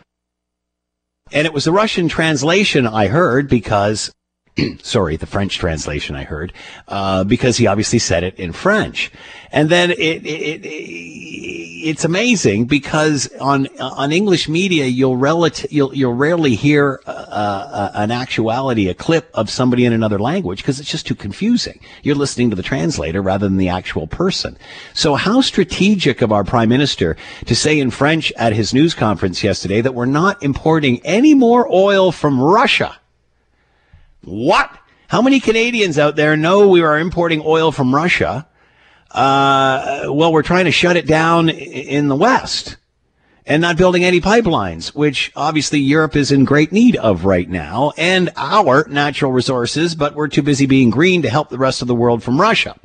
[1.32, 4.12] And it was the Russian translation I heard because
[4.84, 6.54] sorry, the French translation I heard,
[6.88, 9.12] uh, because he obviously said it in French.
[9.52, 10.70] And then it, it, it,
[11.82, 17.92] it's amazing because on on English media you'll relati- you'll you'll rarely hear uh, uh,
[17.96, 21.80] an actuality, a clip of somebody in another language because it's just too confusing.
[22.04, 24.58] You're listening to the translator rather than the actual person.
[24.94, 29.44] So how strategic of our prime minister to say in French at his news conference
[29.44, 33.00] yesterday that we're not importing any more oil from Russia.
[34.24, 34.72] What?
[35.08, 38.48] How many Canadians out there know we are importing oil from Russia?
[39.12, 42.78] Uh, well, we're trying to shut it down in the West
[43.50, 47.92] and not building any pipelines, which obviously Europe is in great need of right now,
[47.98, 51.88] and our natural resources, but we're too busy being green to help the rest of
[51.88, 52.76] the world from Russia.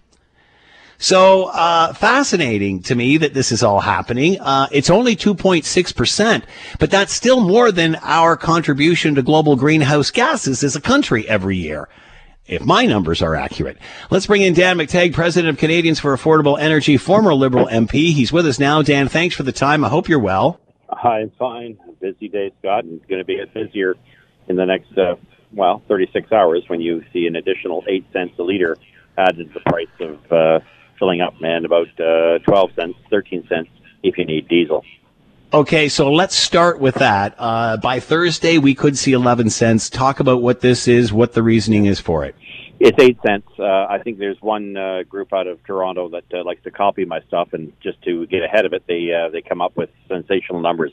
[0.98, 4.40] So uh, fascinating to me that this is all happening.
[4.40, 6.42] Uh, it's only 2.6%,
[6.78, 11.56] but that's still more than our contribution to global greenhouse gases as a country every
[11.56, 11.88] year.
[12.46, 13.78] If my numbers are accurate.
[14.10, 18.12] Let's bring in Dan McTeague, president of Canadians for Affordable Energy, former Liberal MP.
[18.12, 18.82] He's with us now.
[18.82, 19.82] Dan, thanks for the time.
[19.82, 20.60] I hope you're well.
[20.90, 21.78] I'm fine.
[22.00, 23.94] Busy day, Scott, and it's going to be busier
[24.48, 25.16] in the next, uh,
[25.52, 28.76] well, 36 hours when you see an additional 8 cents a liter
[29.16, 30.60] added to the price of uh,
[31.04, 33.68] filling up, man, about uh, 12 cents, 13 cents
[34.02, 34.82] if you need diesel.
[35.52, 37.34] Okay, so let's start with that.
[37.38, 39.90] Uh, by Thursday, we could see 11 cents.
[39.90, 42.34] Talk about what this is, what the reasoning is for it.
[42.80, 43.46] It's eight cents.
[43.58, 47.04] Uh, I think there's one uh, group out of Toronto that uh, likes to copy
[47.04, 49.90] my stuff, and just to get ahead of it, they uh, they come up with
[50.08, 50.90] sensational numbers.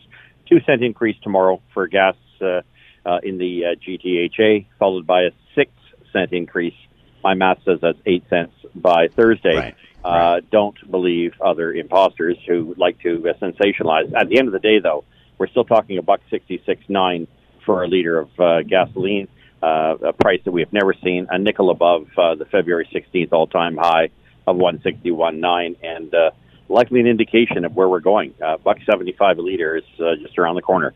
[0.48, 2.62] Two cent increase tomorrow for gas uh,
[3.06, 5.72] uh, in the uh, GTHA, followed by a six
[6.14, 6.76] cent increase.
[7.24, 9.56] My math says that's eight cents by Thursday.
[9.56, 9.76] Right.
[10.04, 14.12] Uh, don't believe other imposters who like to uh, sensationalize.
[14.14, 15.04] At the end of the day, though,
[15.38, 17.28] we're still talking a buck sixty-six nine
[17.66, 19.28] for a liter of uh, gasoline,
[19.62, 23.32] uh, a price that we have never seen, a nickel above uh, the February sixteenth
[23.32, 24.10] all-time high
[24.48, 26.32] of one sixty-one nine, and uh,
[26.68, 28.34] likely an indication of where we're going.
[28.44, 30.94] Uh, buck seventy-five a liter is uh, just around the corner.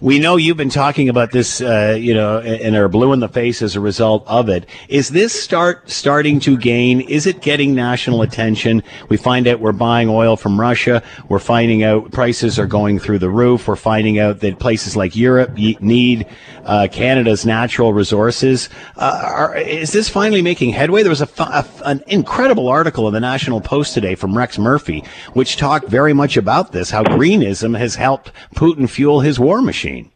[0.00, 3.28] We know you've been talking about this, uh, you know, and are blue in the
[3.28, 4.66] face as a result of it.
[4.88, 7.00] Is this start starting to gain?
[7.02, 8.82] Is it getting national attention?
[9.08, 11.02] We find out we're buying oil from Russia.
[11.28, 13.68] We're finding out prices are going through the roof.
[13.68, 16.26] We're finding out that places like Europe need
[16.64, 18.68] uh, Canada's natural resources.
[18.96, 21.02] Uh, are, is this finally making headway?
[21.02, 25.04] There was a, a, an incredible article in the National Post today from Rex Murphy,
[25.32, 29.71] which talked very much about this, how greenism has helped Putin fuel his war machine
[29.72, 30.12] machine?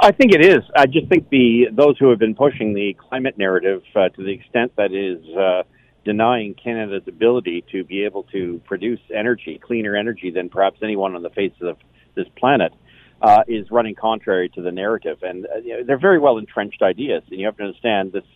[0.00, 0.62] I think it is.
[0.74, 4.32] I just think the those who have been pushing the climate narrative uh, to the
[4.32, 5.62] extent that is uh,
[6.04, 11.22] denying Canada's ability to be able to produce energy, cleaner energy than perhaps anyone on
[11.22, 11.76] the face of
[12.14, 12.72] this planet,
[13.22, 15.18] uh, is running contrary to the narrative.
[15.22, 18.28] And uh, you know, they're very well entrenched ideas, and you have to understand this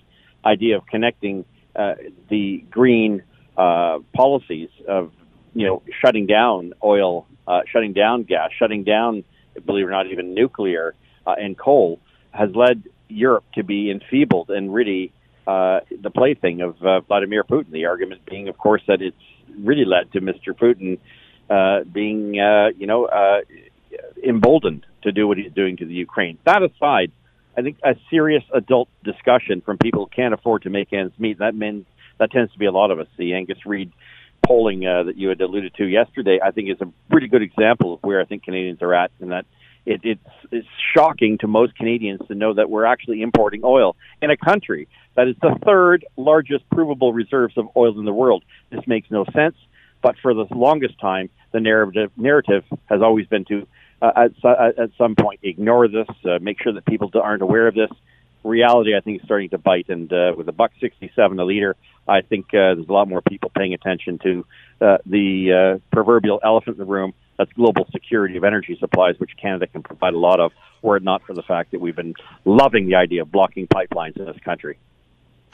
[0.44, 1.44] idea of connecting
[1.76, 1.94] uh,
[2.30, 3.22] the green
[3.58, 5.12] uh, policies of
[5.54, 7.26] you know shutting down oil,
[7.70, 9.24] shutting down gas, shutting down
[9.64, 10.94] believe it or not, even nuclear
[11.26, 12.00] uh, and coal,
[12.32, 15.12] has led Europe to be enfeebled and really
[15.46, 17.70] uh, the plaything of uh, Vladimir Putin.
[17.70, 19.16] The argument being, of course, that it's
[19.58, 20.52] really led to Mr.
[20.54, 20.98] Putin
[21.48, 23.40] uh, being, uh, you know, uh,
[24.24, 26.38] emboldened to do what he's doing to the Ukraine.
[26.44, 27.10] That aside,
[27.56, 31.38] I think a serious adult discussion from people who can't afford to make ends meet.
[31.38, 31.86] That means
[32.18, 33.08] that tends to be a lot of us.
[33.16, 33.90] The Angus Reid
[34.50, 37.94] polling uh, that you had alluded to yesterday, I think is a pretty good example
[37.94, 39.46] of where I think Canadians are at, and that
[39.86, 44.32] it, it's, it's shocking to most Canadians to know that we're actually importing oil in
[44.32, 48.42] a country that is the third largest provable reserves of oil in the world.
[48.70, 49.54] This makes no sense,
[50.02, 53.68] but for the longest time, the narrative narrative has always been to
[54.02, 57.74] uh, at, at some point ignore this, uh, make sure that people aren't aware of
[57.76, 57.90] this.
[58.42, 61.76] Reality, I think, is starting to bite, and uh, with a buck sixty-seven a liter,
[62.08, 64.46] I think uh, there's a lot more people paying attention to
[64.80, 67.12] uh, the uh, proverbial elephant in the room.
[67.36, 71.02] That's global security of energy supplies, which Canada can provide a lot of, were it
[71.02, 74.38] not for the fact that we've been loving the idea of blocking pipelines in this
[74.44, 74.78] country.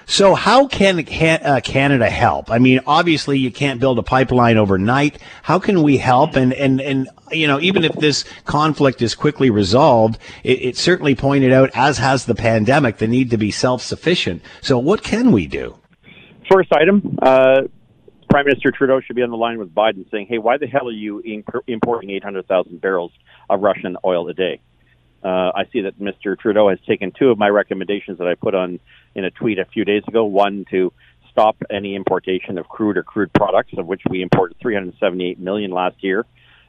[0.09, 2.49] So how can uh, Canada help?
[2.49, 5.21] I mean, obviously you can't build a pipeline overnight.
[5.42, 6.37] How can we help?
[6.37, 11.16] And, and, and, you know, even if this conflict is quickly resolved, it, it certainly
[11.16, 14.42] pointed out, as has the pandemic, the need to be self-sufficient.
[14.61, 15.76] So what can we do?
[16.49, 17.62] First item, uh,
[18.31, 20.89] Prime Minister Trudeau should be on the line with Biden saying, "Hey, why the hell
[20.89, 23.11] are you imp- importing 800,000 barrels
[23.51, 24.61] of Russian oil a day?"
[25.24, 26.39] Uh, I see that Mr.
[26.39, 28.78] Trudeau has taken two of my recommendations that I put on
[29.17, 30.25] in a tweet a few days ago.
[30.25, 30.93] One to
[31.31, 35.97] stop any importation of crude or crude products, of which we imported 378 million last
[36.01, 36.25] year,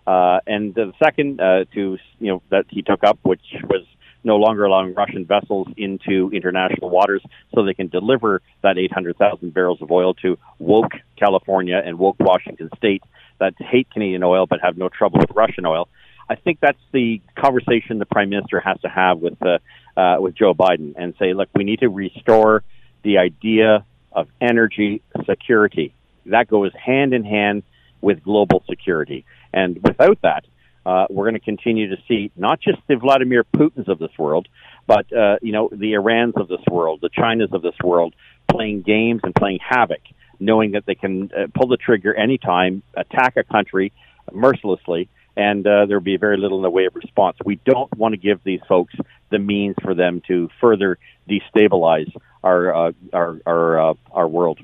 [0.07, 3.85] uh, and the second uh, to you know that he took up, which was
[4.23, 7.21] no longer allowing Russian vessels into international waters
[7.53, 12.69] so they can deliver that 800,000 barrels of oil to woke California and woke Washington
[12.75, 13.03] state
[13.39, 15.87] that hate Canadian oil but have no trouble with Russian oil.
[16.29, 19.59] I think that's the conversation the prime minister has to have with uh,
[19.99, 22.63] uh, with Joe Biden and say, look, we need to restore
[23.03, 25.93] the idea of energy security.
[26.25, 27.63] That goes hand in hand
[28.01, 30.45] with global security, and without that,
[30.85, 34.47] uh, we're going to continue to see not just the Vladimir Putins of this world,
[34.85, 38.13] but uh, you know the Irans of this world, the Chinas of this world,
[38.47, 40.01] playing games and playing havoc,
[40.39, 43.91] knowing that they can uh, pull the trigger anytime, attack a country
[44.31, 47.37] mercilessly, and uh, there will be very little in the way of response.
[47.45, 48.95] We don't want to give these folks
[49.29, 50.97] the means for them to further
[51.29, 52.11] destabilize
[52.43, 54.59] our uh, our our, uh, our world.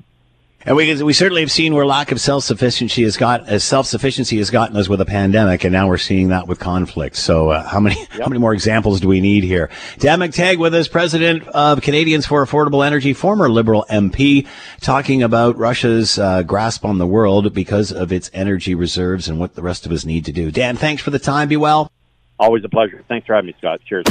[0.66, 4.48] And we, we certainly have seen where lack of self-sufficiency has got, as self-sufficiency has
[4.48, 7.16] gotten us with a pandemic, and now we're seeing that with conflict.
[7.16, 8.10] So, uh, how many, yep.
[8.12, 9.68] how many more examples do we need here?
[9.98, 14.46] Dan McTeague with us, president of Canadians for Affordable Energy, former Liberal MP,
[14.80, 19.54] talking about Russia's uh, grasp on the world because of its energy reserves and what
[19.54, 20.50] the rest of us need to do.
[20.50, 21.48] Dan, thanks for the time.
[21.48, 21.92] Be well.
[22.38, 23.04] Always a pleasure.
[23.06, 23.80] Thanks for having me, Scott.
[23.86, 24.06] Cheers.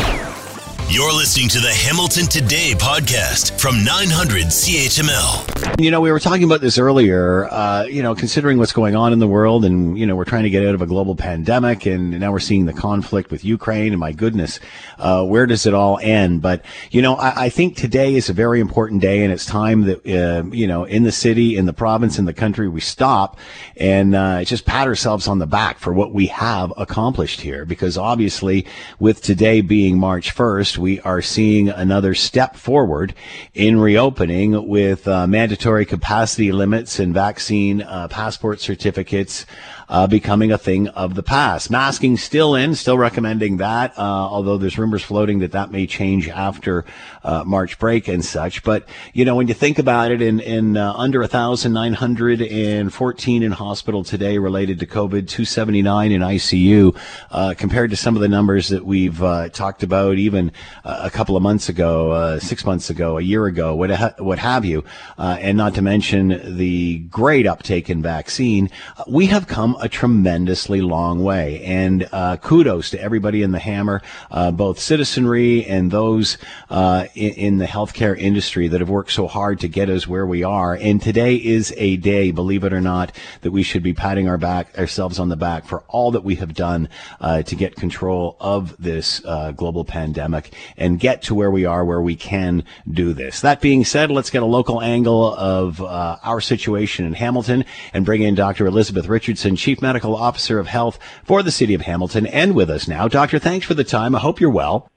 [0.90, 5.82] You're listening to the Hamilton Today podcast from 900 CHML.
[5.82, 9.12] You know, we were talking about this earlier, uh, you know, considering what's going on
[9.12, 11.88] in the world and, you know, we're trying to get out of a global pandemic
[11.88, 14.60] and now we're seeing the conflict with Ukraine and my goodness,
[15.00, 16.44] uh, where does it all end?
[16.44, 19.82] But, you know, I, I, think today is a very important day and it's time
[19.82, 23.40] that, uh, you know, in the city, in the province, in the country, we stop
[23.78, 27.98] and, uh, just pat ourselves on the back for what we have accomplished here because
[27.98, 28.66] obviously
[29.00, 33.14] with today being March 1st, we are seeing another step forward
[33.54, 39.46] in reopening with uh, mandatory capacity limits and vaccine uh, passport certificates
[39.94, 41.70] uh, becoming a thing of the past.
[41.70, 46.28] Masking still in, still recommending that, uh, although there's rumors floating that that may change
[46.28, 46.84] after
[47.24, 48.64] uh, March break and such.
[48.64, 51.94] But you know, when you think about it, in in uh, under a thousand nine
[51.94, 56.98] hundred and fourteen in hospital today related to COVID, two seventy nine in ICU,
[57.30, 60.52] uh, compared to some of the numbers that we've uh, talked about even
[60.84, 64.66] a couple of months ago, six months ago, a year ago, what ha- what have
[64.66, 64.84] you,
[65.20, 68.72] and not to mention the great uptake in vaccine,
[69.08, 71.62] we have come a tremendously long way.
[71.66, 76.38] And uh, kudos to everybody in the Hammer, uh, both citizenry and those
[76.70, 80.26] uh, in, in, the healthcare industry that have worked so hard to get us where
[80.26, 80.74] we are.
[80.74, 83.12] And today is a day, believe it or not,
[83.42, 86.36] that we should be patting our back ourselves on the back for all that we
[86.36, 86.88] have done
[87.20, 91.84] uh, to get control of this uh, global pandemic and get to where we are,
[91.84, 93.42] where we can do this.
[93.42, 98.06] That being said, let's get a local angle of uh, our situation in Hamilton and
[98.06, 98.66] bring in Dr.
[98.66, 102.86] Elizabeth Richardson, Chief Medical Officer of Health for the City of Hamilton, and with us
[102.86, 103.08] now.
[103.08, 104.14] Doctor, thanks for the time.
[104.14, 104.90] I hope you're well.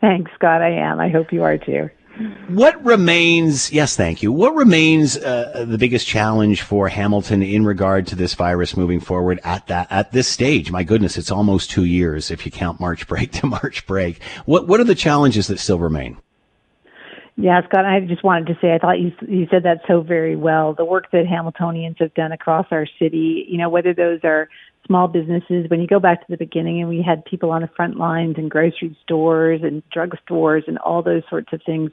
[0.00, 0.62] Thanks, Scott.
[0.62, 0.98] I am.
[1.00, 1.90] I hope you are too.
[2.48, 4.32] What remains, yes, thank you.
[4.32, 9.38] What remains uh, the biggest challenge for Hamilton in regard to this virus moving forward
[9.44, 10.70] at that, at this stage?
[10.70, 14.22] My goodness, it's almost two years if you count March break to March break.
[14.46, 16.16] What, what are the challenges that still remain?
[17.36, 20.36] Yeah, Scott, I just wanted to say I thought you you said that so very
[20.36, 20.72] well.
[20.72, 24.48] The work that Hamiltonians have done across our city, you know, whether those are
[24.86, 27.70] small businesses, when you go back to the beginning and we had people on the
[27.74, 31.90] front lines and grocery stores and drugstores and all those sorts of things,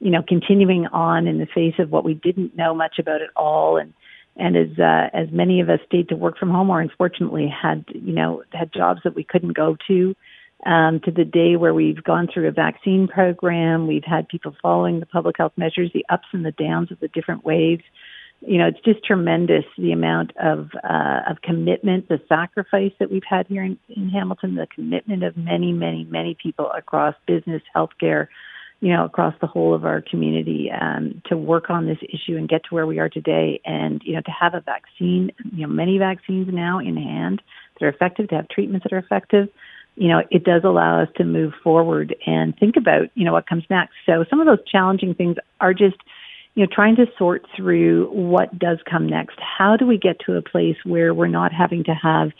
[0.00, 3.30] you know, continuing on in the face of what we didn't know much about at
[3.36, 3.92] all and
[4.36, 7.84] and as uh, as many of us stayed to work from home or unfortunately had
[7.88, 10.16] you know had jobs that we couldn't go to
[10.66, 13.86] um, to the day where we've gone through a vaccine program.
[13.86, 17.08] We've had people following the public health measures, the ups and the downs of the
[17.08, 17.82] different waves.
[18.46, 23.22] You know, it's just tremendous the amount of uh, of commitment, the sacrifice that we've
[23.28, 28.28] had here in, in Hamilton, the commitment of many, many, many people across business, healthcare,
[28.80, 32.48] you know, across the whole of our community um, to work on this issue and
[32.48, 33.60] get to where we are today.
[33.66, 37.42] And, you know, to have a vaccine, you know, many vaccines now in hand
[37.78, 39.48] that are effective, to have treatments that are effective
[40.00, 43.46] you know, it does allow us to move forward and think about, you know, what
[43.46, 43.92] comes next.
[44.06, 45.96] So some of those challenging things are just,
[46.54, 49.38] you know, trying to sort through what does come next.
[49.40, 52.30] How do we get to a place where we're not having to have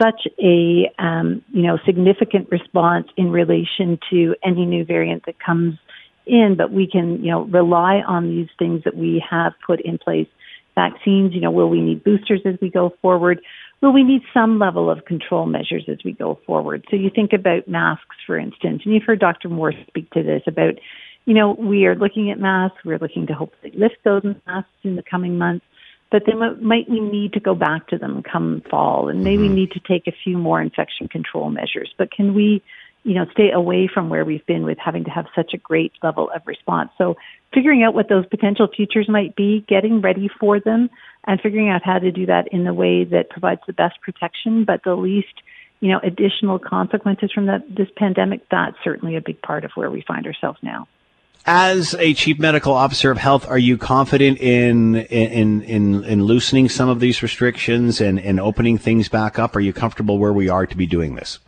[0.00, 5.78] such a, um, you know, significant response in relation to any new variant that comes
[6.24, 9.98] in, but we can, you know, rely on these things that we have put in
[9.98, 10.26] place
[10.74, 11.34] vaccines.
[11.34, 13.42] You know, will we need boosters as we go forward?
[13.84, 16.86] Will we need some level of control measures as we go forward?
[16.90, 19.50] So you think about masks, for instance, and you've heard Dr.
[19.50, 20.76] Moore speak to this about,
[21.26, 22.78] you know, we are looking at masks.
[22.82, 25.66] We're looking to hopefully lift those masks in the coming months.
[26.10, 29.54] But then might we need to go back to them come fall and maybe mm-hmm.
[29.54, 31.92] need to take a few more infection control measures.
[31.98, 32.62] But can we
[33.04, 35.92] you know, stay away from where we've been with having to have such a great
[36.02, 36.90] level of response.
[36.96, 37.16] So
[37.52, 40.88] figuring out what those potential futures might be, getting ready for them,
[41.26, 44.64] and figuring out how to do that in the way that provides the best protection,
[44.64, 45.34] but the least,
[45.80, 49.90] you know, additional consequences from that, this pandemic, that's certainly a big part of where
[49.90, 50.88] we find ourselves now.
[51.46, 56.70] As a chief medical officer of health, are you confident in in in, in loosening
[56.70, 59.54] some of these restrictions and, and opening things back up?
[59.54, 61.38] Are you comfortable where we are to be doing this?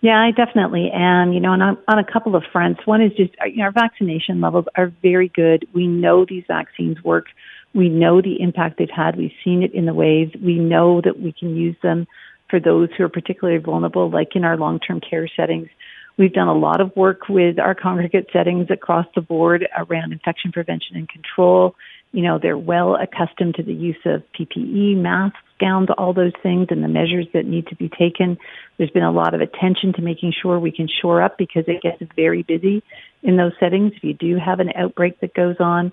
[0.00, 1.32] Yeah, I definitely am.
[1.32, 2.86] You know, and on, on a couple of fronts.
[2.86, 5.66] One is just uh, you know, our vaccination levels are very good.
[5.72, 7.26] We know these vaccines work.
[7.74, 9.16] We know the impact they've had.
[9.16, 10.32] We've seen it in the waves.
[10.40, 12.06] We know that we can use them
[12.48, 15.68] for those who are particularly vulnerable, like in our long-term care settings.
[16.16, 20.52] We've done a lot of work with our congregate settings across the board around infection
[20.52, 21.74] prevention and control.
[22.12, 26.68] You know, they're well accustomed to the use of PPE, masks, gowns, all those things,
[26.70, 28.38] and the measures that need to be taken.
[28.76, 31.82] There's been a lot of attention to making sure we can shore up because it
[31.82, 32.82] gets very busy
[33.22, 35.92] in those settings if you do have an outbreak that goes on.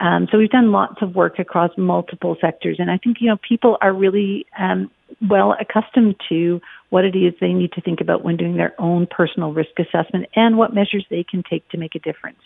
[0.00, 3.36] Um, so we've done lots of work across multiple sectors, and I think you know
[3.48, 4.90] people are really um,
[5.28, 9.06] well accustomed to what it is they need to think about when doing their own
[9.06, 12.38] personal risk assessment and what measures they can take to make a difference.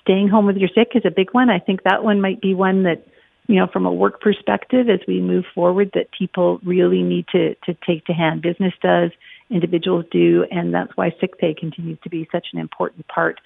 [0.00, 1.50] Staying home with your sick is a big one.
[1.50, 3.06] I think that one might be one that
[3.46, 7.54] you know, from a work perspective, as we move forward, that people really need to,
[7.66, 8.42] to take to hand.
[8.42, 9.10] Business does,
[9.50, 13.40] individuals do, and that's why sick pay continues to be such an important part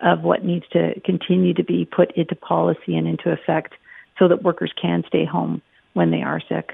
[0.00, 3.74] of what needs to continue to be put into policy and into effect
[4.18, 6.72] so that workers can stay home when they are sick.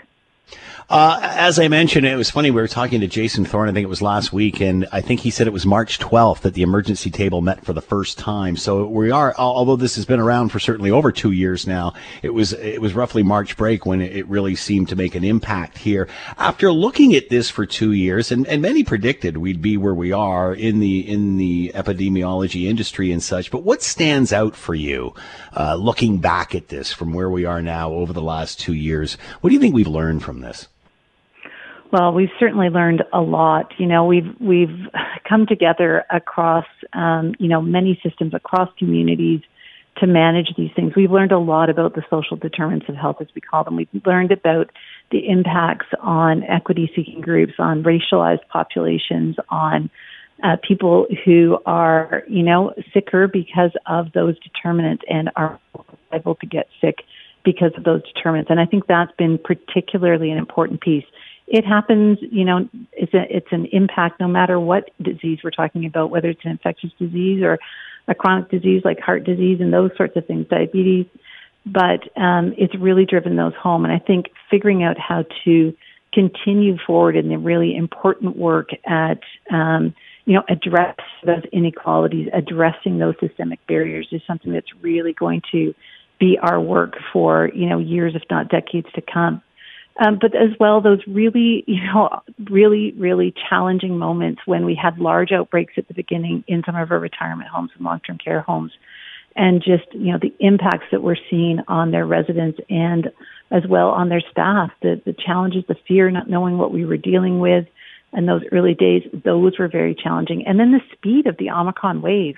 [0.90, 2.50] Uh, as I mentioned, it was funny.
[2.50, 5.20] We were talking to Jason Thorne, I think it was last week, and I think
[5.20, 8.56] he said it was March 12th that the emergency table met for the first time.
[8.56, 11.92] So we are, although this has been around for certainly over two years now,
[12.22, 15.76] it was, it was roughly March break when it really seemed to make an impact
[15.76, 16.08] here.
[16.38, 20.12] After looking at this for two years, and, and many predicted we'd be where we
[20.12, 25.12] are in the, in the epidemiology industry and such, but what stands out for you,
[25.54, 29.18] uh, looking back at this from where we are now over the last two years?
[29.42, 30.68] What do you think we've learned from this?
[31.90, 33.72] Well, we've certainly learned a lot.
[33.78, 34.86] You know, we've we've
[35.28, 39.40] come together across um, you know many systems across communities
[40.00, 40.92] to manage these things.
[40.94, 43.76] We've learned a lot about the social determinants of health, as we call them.
[43.76, 44.70] We've learned about
[45.10, 49.90] the impacts on equity-seeking groups, on racialized populations, on
[50.44, 55.58] uh, people who are, you know, sicker because of those determinants and are
[56.12, 56.98] liable to get sick
[57.50, 58.50] because of those determinants.
[58.50, 61.04] And I think that's been particularly an important piece
[61.48, 65.86] it happens, you know, it's a, it's an impact no matter what disease we're talking
[65.86, 67.58] about, whether it's an infectious disease or
[68.06, 71.06] a chronic disease like heart disease and those sorts of things, diabetes.
[71.64, 73.84] But um, it's really driven those home.
[73.84, 75.74] And I think figuring out how to
[76.12, 79.20] continue forward in the really important work at,
[79.50, 79.94] um,
[80.26, 85.74] you know, address those inequalities, addressing those systemic barriers is something that's really going to
[86.18, 89.42] be our work for, you know, years, if not decades to come.
[90.00, 94.98] Um, but as well, those really, you know, really, really challenging moments when we had
[94.98, 98.72] large outbreaks at the beginning in some of our retirement homes and long-term care homes,
[99.34, 103.10] and just, you know, the impacts that we're seeing on their residents and
[103.50, 106.96] as well on their staff, the, the challenges, the fear, not knowing what we were
[106.96, 107.66] dealing with,
[108.12, 110.46] and those early days, those were very challenging.
[110.46, 112.36] And then the speed of the Omicron wave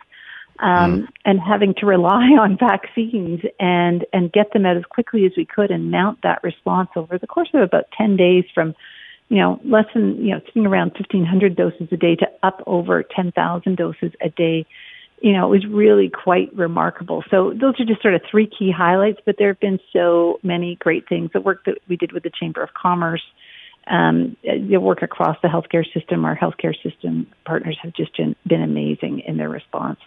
[0.61, 1.09] um, mm.
[1.25, 5.45] and having to rely on vaccines and and get them out as quickly as we
[5.45, 8.75] could and mount that response over the course of about 10 days from
[9.29, 13.03] you know less than you know sitting around 1500 doses a day to up over
[13.03, 14.67] 10,000 doses a day
[15.23, 17.25] you know it was really quite remarkable.
[17.31, 20.77] So those are just sort of three key highlights but there have been so many
[20.77, 21.31] great things.
[21.33, 23.23] The work that we did with the chamber of commerce
[23.87, 28.63] um, the work across the healthcare system our healthcare system partners have just been, been
[28.63, 29.99] amazing in their response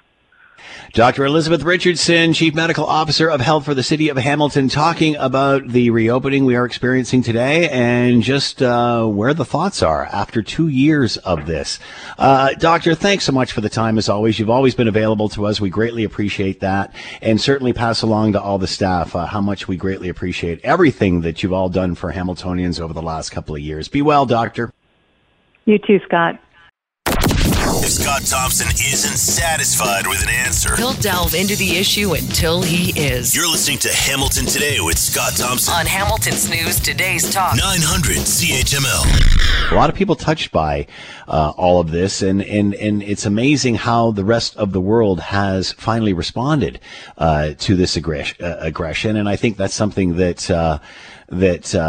[0.93, 1.25] Dr.
[1.25, 5.89] Elizabeth Richardson, Chief Medical Officer of Health for the City of Hamilton, talking about the
[5.89, 11.17] reopening we are experiencing today and just uh, where the thoughts are after two years
[11.17, 11.79] of this.
[12.17, 14.37] Uh, doctor, thanks so much for the time as always.
[14.37, 15.59] You've always been available to us.
[15.59, 19.67] We greatly appreciate that and certainly pass along to all the staff uh, how much
[19.67, 23.61] we greatly appreciate everything that you've all done for Hamiltonians over the last couple of
[23.61, 23.87] years.
[23.87, 24.71] Be well, Doctor.
[25.65, 26.39] You too, Scott.
[28.23, 30.77] If Scott Thompson isn't satisfied with an answer.
[30.77, 33.35] He'll delve into the issue until he is.
[33.35, 39.71] You're listening to Hamilton Today with Scott Thompson on Hamilton's News Today's Talk 900 CHML.
[39.71, 40.87] A lot of people touched by
[41.27, 45.19] uh, all of this, and, and, and it's amazing how the rest of the world
[45.19, 46.79] has finally responded
[47.17, 49.17] uh, to this aggress- uh, aggression.
[49.17, 50.79] And I think that's something that uh,
[51.39, 51.79] that uh,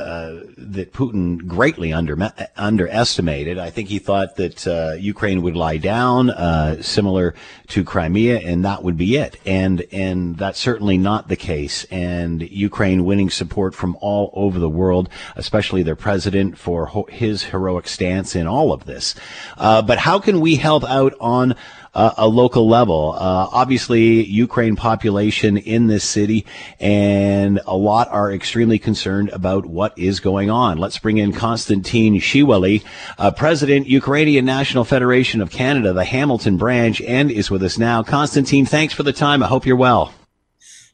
[0.00, 3.58] uh, that Putin greatly under, underestimated.
[3.58, 7.34] I think he thought that uh, Ukraine would lie down, uh, similar
[7.68, 9.36] to Crimea, and that would be it.
[9.44, 11.84] And and that's certainly not the case.
[11.90, 17.44] And Ukraine winning support from all over the world, especially their president for ho- his
[17.44, 19.14] heroic stance in all of this.
[19.56, 21.54] Uh, but how can we help out on
[21.94, 23.12] uh, a local level.
[23.12, 26.46] Uh, obviously, Ukraine population in this city,
[26.78, 30.78] and a lot are extremely concerned about what is going on.
[30.78, 32.84] Let's bring in Konstantyn Sheweli,
[33.18, 38.02] uh, President, Ukrainian National Federation of Canada, the Hamilton branch, and is with us now.
[38.02, 39.42] Konstantyn, thanks for the time.
[39.42, 40.12] I hope you're well.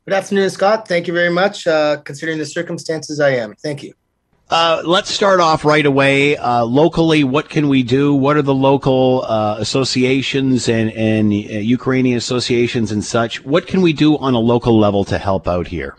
[0.07, 0.87] Good afternoon, Scott.
[0.87, 1.67] Thank you very much.
[1.67, 3.55] Uh, considering the circumstances, I am.
[3.57, 3.93] Thank you.
[4.49, 6.37] Uh, let's start off right away.
[6.37, 8.15] Uh, locally, what can we do?
[8.15, 13.45] What are the local uh, associations and, and uh, Ukrainian associations and such?
[13.45, 15.97] What can we do on a local level to help out here?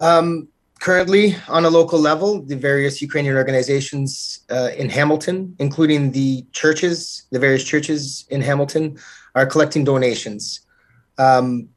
[0.00, 0.48] Um,
[0.80, 7.28] currently, on a local level, the various Ukrainian organizations uh, in Hamilton, including the churches,
[7.30, 8.98] the various churches in Hamilton,
[9.36, 10.62] are collecting donations.
[11.16, 11.68] Um,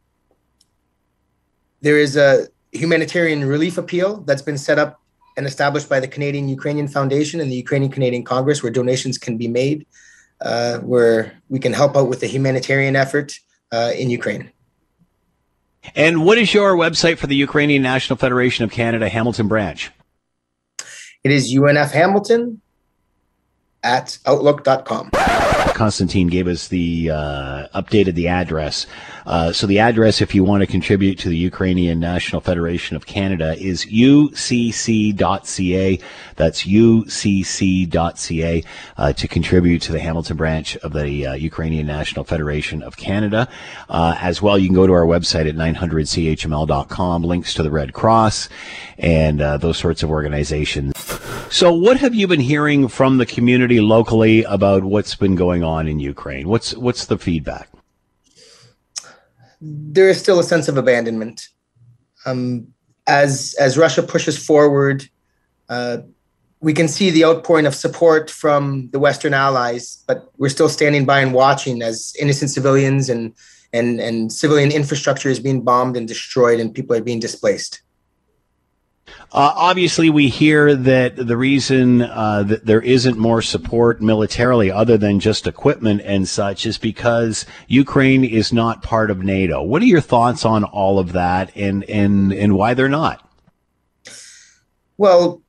[1.82, 5.03] there is a humanitarian relief appeal that's been set up
[5.38, 9.38] and established by the Canadian Ukrainian Foundation and the Ukrainian Canadian Congress, where donations can
[9.38, 9.86] be made,
[10.42, 13.34] uh, where we can help out with the humanitarian effort
[13.72, 14.52] uh, in Ukraine.
[15.96, 19.92] And what is your website for the Ukrainian National Federation of Canada Hamilton branch?
[21.24, 22.62] It is UNF Hamilton
[23.84, 25.12] at outlook.com.
[25.72, 28.86] Konstantyn gave us the uh, updated the address.
[29.26, 33.06] Uh, so the address, if you want to contribute to the Ukrainian National Federation of
[33.06, 35.20] Canada, is ucc.ca.
[36.36, 38.64] That's ucc.ca
[38.98, 43.48] uh, to contribute to the Hamilton branch of the uh, Ukrainian National Federation of Canada.
[43.90, 47.24] Uh, as well, you can go to our website at 900chml.com.
[47.24, 48.50] Links to the Red Cross
[48.98, 50.94] and uh, those sorts of organizations.
[51.54, 55.88] So, what have you been hearing from the community locally about what's been going on
[55.88, 56.50] in Ukraine?
[56.50, 57.70] What's what's the feedback?
[59.62, 61.50] There is still a sense of abandonment.
[62.26, 62.74] Um,
[63.06, 65.08] as as Russia pushes forward,
[65.70, 65.98] uh,
[66.60, 71.06] we can see the outpouring of support from the Western allies, but we're still standing
[71.06, 73.32] by and watching as innocent civilians and
[73.74, 77.84] and and civilian infrastructure is being bombed and destroyed, and people are being displaced.
[79.32, 84.96] Uh, obviously, we hear that the reason uh, that there isn't more support militarily, other
[84.96, 89.64] than just equipment and such, is because Ukraine is not part of NATO.
[89.64, 93.28] What are your thoughts on all of that, and and and why they're not?
[94.98, 95.42] Well,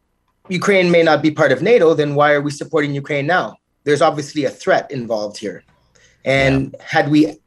[0.48, 1.92] Ukraine may not be part of NATO.
[1.92, 3.58] Then why are we supporting Ukraine now?
[3.84, 5.62] There's obviously a threat involved here,
[6.24, 6.84] and yeah.
[6.86, 7.38] had we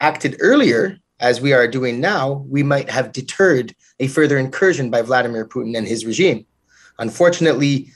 [0.00, 5.02] acted earlier, as we are doing now, we might have deterred a further incursion by
[5.02, 6.46] Vladimir Putin and his regime.
[6.98, 7.90] Unfortunately,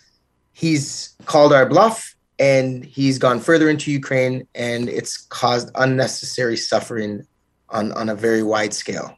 [0.53, 7.27] he's called our bluff and he's gone further into Ukraine and it's caused unnecessary suffering
[7.69, 9.17] on, on a very wide scale.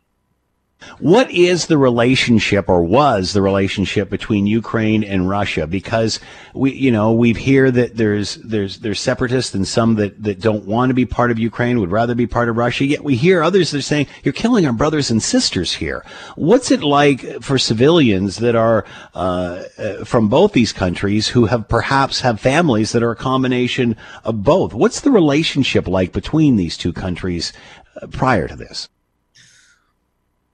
[0.98, 5.66] What is the relationship or was the relationship between Ukraine and Russia?
[5.66, 6.20] Because
[6.54, 10.64] we, you know, we hear that there's, there's, there's separatists and some that, that don't
[10.66, 12.84] want to be part of Ukraine, would rather be part of Russia.
[12.84, 16.04] Yet we hear others that are saying, you're killing our brothers and sisters here.
[16.36, 21.68] What's it like for civilians that are, uh, uh, from both these countries who have
[21.68, 24.74] perhaps have families that are a combination of both?
[24.74, 27.52] What's the relationship like between these two countries
[28.00, 28.88] uh, prior to this?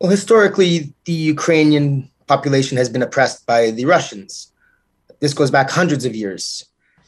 [0.00, 4.52] Well, historically, the Ukrainian population has been oppressed by the Russians.
[5.20, 6.64] This goes back hundreds of years.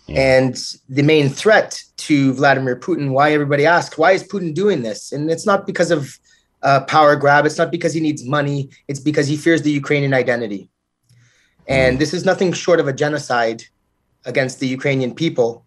[0.08, 5.12] And the main threat to Vladimir Putin, why everybody asks, why is Putin doing this?
[5.12, 6.18] And it's not because of
[6.62, 10.12] uh, power grab, it's not because he needs money, it's because he fears the Ukrainian
[10.12, 10.68] identity.
[11.68, 13.62] And this is nothing short of a genocide
[14.24, 15.64] against the Ukrainian people,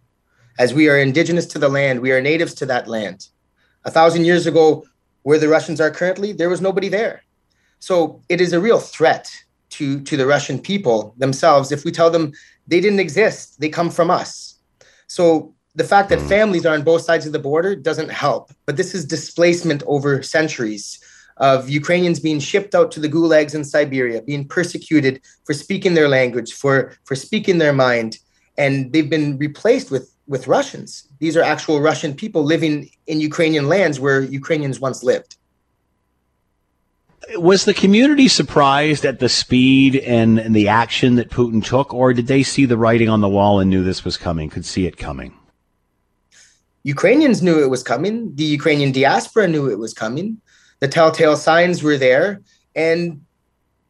[0.58, 3.28] as we are indigenous to the land, we are natives to that land.
[3.86, 4.84] A thousand years ago,
[5.24, 7.24] where the Russians are currently, there was nobody there.
[7.80, 9.30] So it is a real threat
[9.70, 12.32] to, to the Russian people themselves if we tell them
[12.66, 14.58] they didn't exist, they come from us.
[15.06, 16.28] So the fact that hmm.
[16.28, 18.52] families are on both sides of the border doesn't help.
[18.66, 21.00] But this is displacement over centuries
[21.38, 26.08] of Ukrainians being shipped out to the gulags in Siberia, being persecuted for speaking their
[26.08, 28.18] language, for, for speaking their mind.
[28.56, 31.08] and they've been replaced with with Russians.
[31.18, 35.36] These are actual Russian people living in Ukrainian lands where Ukrainians once lived.
[37.36, 42.12] Was the community surprised at the speed and, and, the action that Putin took, or
[42.12, 44.86] did they see the writing on the wall and knew this was coming, could see
[44.86, 45.34] it coming?
[46.82, 48.34] Ukrainians knew it was coming.
[48.34, 50.40] The Ukrainian diaspora knew it was coming.
[50.80, 52.42] The telltale signs were there.
[52.76, 53.24] And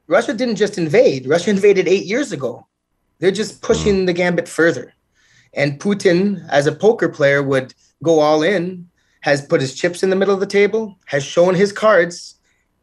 [0.06, 2.66] Russia didn't just invade, Russia invaded eight years ago.
[3.18, 4.06] They're just pushing mm.
[4.06, 4.92] the gambit further.
[5.54, 8.88] And Putin, as a poker player, would go all in,
[9.20, 12.36] has put his chips in the middle of the table, has shown his cards,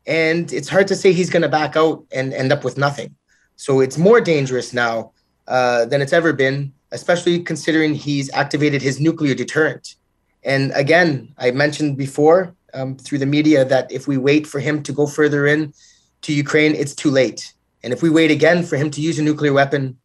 [0.08, 3.16] and it's hard to say he's going to back out and end up with nothing.
[3.56, 5.12] So it's more dangerous now
[5.48, 9.96] uh, than it's ever been, especially considering he's activated his nuclear deterrent.
[10.44, 14.82] And again, I mentioned before um, through the media that if we wait for him
[14.84, 15.74] to go further in
[16.22, 17.54] to Ukraine, it's too late.
[17.84, 19.98] And if we wait again for him to use a nuclear weapon,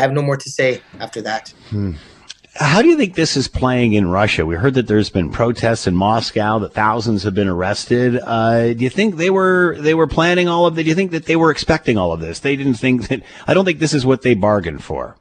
[0.00, 1.50] have no more to say after that.
[1.70, 1.92] Hmm.
[2.54, 4.44] How do you think this is playing in Russia?
[4.44, 8.20] We heard that there's been protests in Moscow, that thousands have been arrested.
[8.20, 10.82] Uh, do you think they were they were planning all of that?
[10.82, 12.40] Do you think that they were expecting all of this?
[12.40, 13.22] They didn't think that.
[13.46, 15.16] I don't think this is what they bargained for.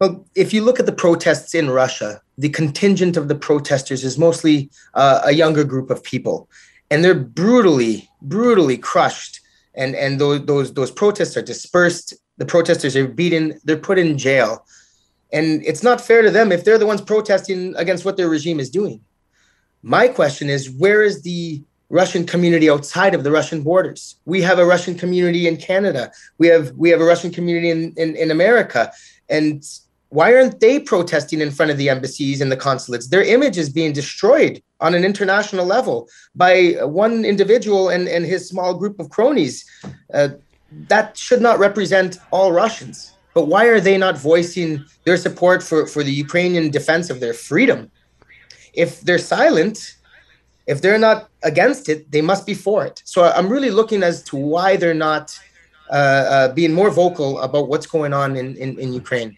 [0.00, 4.18] Well, if you look at the protests in Russia, the contingent of the protesters is
[4.18, 6.48] mostly uh, a younger group of people,
[6.90, 9.40] and they're brutally, brutally crushed.
[9.74, 12.14] And and those those those protests are dispersed.
[12.38, 13.60] The protesters are beaten.
[13.64, 14.64] They're put in jail,
[15.32, 18.60] and it's not fair to them if they're the ones protesting against what their regime
[18.60, 19.00] is doing.
[19.82, 21.62] My question is, where is the
[21.92, 24.16] Russian community outside of the Russian borders.
[24.24, 26.10] We have a Russian community in Canada.
[26.38, 28.90] We have we have a Russian community in, in, in America.
[29.28, 29.62] And
[30.08, 33.08] why aren't they protesting in front of the embassies and the consulates?
[33.08, 38.48] Their image is being destroyed on an international level by one individual and, and his
[38.48, 39.64] small group of cronies.
[40.14, 40.30] Uh,
[40.88, 43.14] that should not represent all Russians.
[43.34, 47.32] But why are they not voicing their support for, for the Ukrainian defense of their
[47.32, 47.90] freedom?
[48.74, 49.96] If they're silent,
[50.66, 53.02] if they're not against it, they must be for it.
[53.04, 55.38] So I'm really looking as to why they're not
[55.90, 59.36] uh, uh, being more vocal about what's going on in, in, in Ukraine.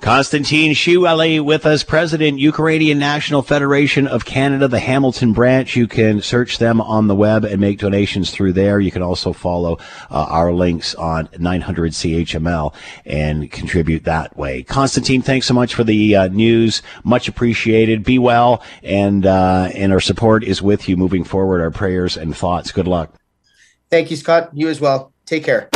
[0.00, 5.74] Konstantyn Sheweli with us, President, Ukrainian National Federation of Canada, the Hamilton branch.
[5.74, 8.78] You can search them on the web and make donations through there.
[8.78, 9.78] You can also follow
[10.08, 12.72] uh, our links on 900 CHML
[13.06, 14.62] and contribute that way.
[14.62, 16.80] Konstantyn, thanks so much for the uh, news.
[17.02, 18.04] Much appreciated.
[18.04, 21.60] Be well, and uh, and our support is with you moving forward.
[21.60, 22.70] Our prayers and thoughts.
[22.70, 23.14] Good luck.
[23.90, 24.50] Thank you, Scott.
[24.52, 25.12] You as well.
[25.26, 25.68] Take care.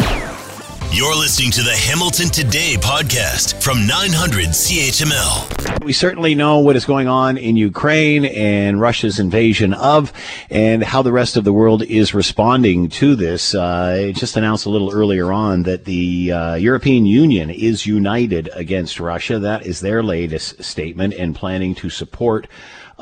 [0.95, 5.83] You're listening to the Hamilton Today podcast from 900 CHML.
[5.83, 10.13] We certainly know what is going on in Ukraine and Russia's invasion of,
[10.51, 13.55] and how the rest of the world is responding to this.
[13.55, 19.01] Uh, just announced a little earlier on that the uh, European Union is united against
[19.01, 19.39] Russia.
[19.39, 22.47] That is their latest statement and planning to support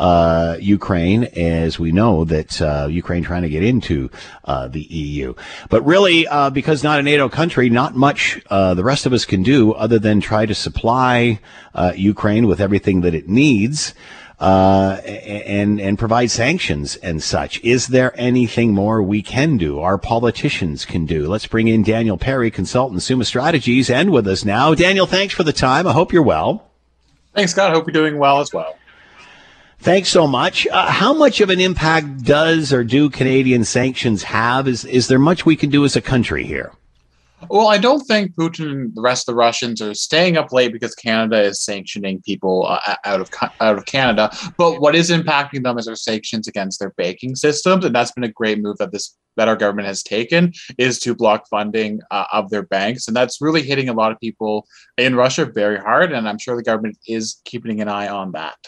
[0.00, 4.10] uh, Ukraine, as we know that uh, Ukraine trying to get into
[4.44, 5.34] uh, the EU.
[5.68, 9.26] But really, uh, because not a NATO country, not much uh, the rest of us
[9.26, 11.38] can do other than try to supply
[11.74, 13.92] uh, Ukraine with everything that it needs.
[14.40, 17.60] and and provide sanctions and such.
[17.62, 19.80] Is there anything more we can do?
[19.80, 21.28] Our politicians can do.
[21.28, 24.74] Let's bring in Daniel Perry, consultant, Summa Strategies, and with us now.
[24.74, 25.86] Daniel, thanks for the time.
[25.86, 26.70] I hope you're well.
[27.34, 27.70] Thanks, Scott.
[27.70, 28.79] I hope you're doing well as well.
[29.80, 30.66] Thanks so much.
[30.66, 34.68] Uh, how much of an impact does or do Canadian sanctions have?
[34.68, 36.72] Is is there much we can do as a country here?
[37.48, 40.72] Well, I don't think Putin and the rest of the Russians are staying up late
[40.72, 44.30] because Canada is sanctioning people uh, out of out of Canada.
[44.58, 48.24] But what is impacting them is our sanctions against their banking systems, and that's been
[48.24, 52.26] a great move that this that our government has taken is to block funding uh,
[52.32, 54.66] of their banks, and that's really hitting a lot of people
[54.98, 56.12] in Russia very hard.
[56.12, 58.58] And I'm sure the government is keeping an eye on that.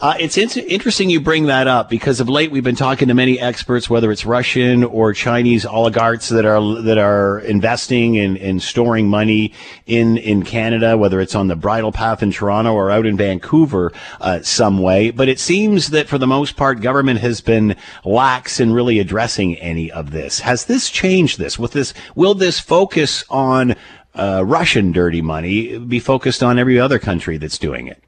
[0.00, 3.12] Uh, it's in- interesting you bring that up because of late we've been talking to
[3.12, 8.62] many experts, whether it's Russian or Chinese oligarchs that are that are investing and, and
[8.62, 9.52] storing money
[9.86, 13.92] in in Canada, whether it's on the bridle path in Toronto or out in Vancouver,
[14.22, 15.10] uh, some way.
[15.10, 19.56] But it seems that for the most part, government has been lax in really addressing
[19.56, 20.40] any of this.
[20.40, 21.58] Has this changed this?
[21.58, 23.74] With this, will this focus on
[24.14, 28.02] uh, Russian dirty money be focused on every other country that's doing it?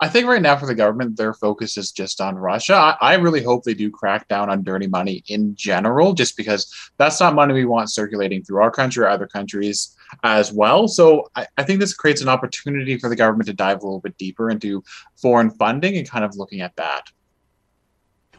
[0.00, 2.74] I think right now for the government, their focus is just on Russia.
[2.74, 6.72] I, I, really hope they do crack down on dirty money in general, just because
[6.96, 10.88] that's not money we want circulating through our country or other countries as well.
[10.88, 14.00] So I, I think this creates an opportunity for the government to dive a little
[14.00, 14.82] bit deeper into
[15.16, 17.10] foreign funding and kind of looking at that.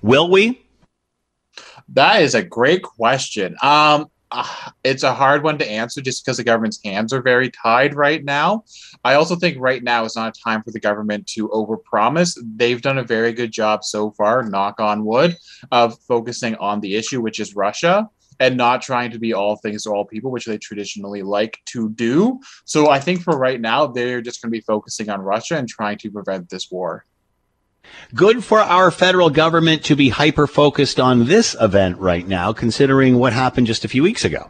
[0.02, 0.66] Will we?
[1.90, 3.56] That is a great question.
[3.62, 4.48] Um, uh,
[4.84, 8.24] it's a hard one to answer just because the government's hands are very tied right
[8.24, 8.64] now.
[9.04, 12.38] I also think right now is not a time for the government to overpromise.
[12.56, 15.38] They've done a very good job so far, knock on wood,
[15.72, 18.10] of focusing on the issue, which is Russia
[18.40, 21.90] and not trying to be all things to all people, which they traditionally like to
[21.90, 22.40] do.
[22.66, 25.68] So I think for right now, they're just going to be focusing on Russia and
[25.68, 27.06] trying to prevent this war.
[28.14, 33.18] Good for our federal government to be hyper focused on this event right now, considering
[33.18, 34.50] what happened just a few weeks ago.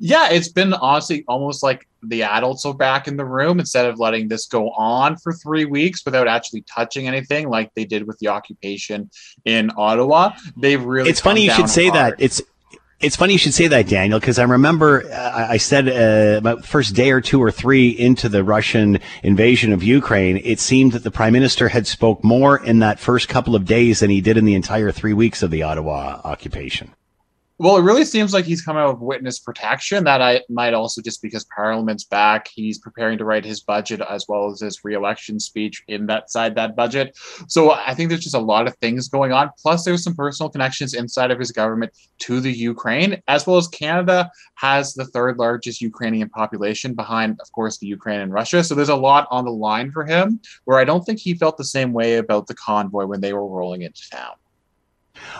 [0.00, 3.98] Yeah, it's been honestly almost like the adults are back in the room instead of
[3.98, 8.18] letting this go on for three weeks without actually touching anything like they did with
[8.18, 9.10] the occupation
[9.44, 10.32] in Ottawa.
[10.56, 11.10] They've really.
[11.10, 12.18] It's funny you should say hard.
[12.18, 12.24] that.
[12.24, 12.42] It's
[13.04, 16.94] it's funny you should say that, Daniel, because I remember uh, I said uh, first
[16.94, 21.10] day or two or three into the Russian invasion of Ukraine, it seemed that the
[21.10, 24.46] prime minister had spoke more in that first couple of days than he did in
[24.46, 26.94] the entire three weeks of the Ottawa occupation.
[27.58, 30.02] Well, it really seems like he's come out of witness protection.
[30.02, 32.48] That I might also just because Parliament's back.
[32.52, 36.56] He's preparing to write his budget as well as his re-election speech in that side
[36.56, 37.16] that budget.
[37.46, 39.50] So I think there's just a lot of things going on.
[39.56, 43.68] Plus, there's some personal connections inside of his government to the Ukraine, as well as
[43.68, 48.64] Canada has the third largest Ukrainian population behind, of course, the Ukraine and Russia.
[48.64, 50.40] So there's a lot on the line for him.
[50.64, 53.46] Where I don't think he felt the same way about the convoy when they were
[53.46, 54.32] rolling into town.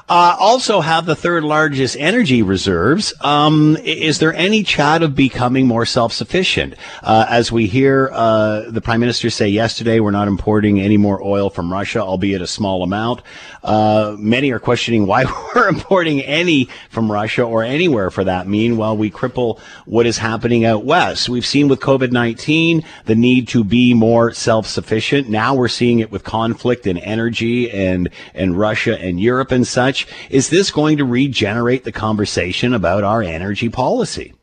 [0.09, 3.15] Uh, also have the third largest energy reserves.
[3.23, 6.75] Um, is there any chat of becoming more self-sufficient?
[7.03, 11.23] Uh, as we hear uh, the prime minister say yesterday, we're not importing any more
[11.23, 13.23] oil from Russia, albeit a small amount.
[13.63, 18.97] Uh, many are questioning why we're importing any from Russia or anywhere for that Meanwhile,
[18.97, 21.29] we cripple what is happening out west.
[21.29, 25.29] We've seen with COVID-19 the need to be more self-sufficient.
[25.29, 30.07] Now we're seeing it with conflict and energy and, and Russia and Europe and such.
[30.31, 34.35] Is this going to regenerate the conversation about our energy policy?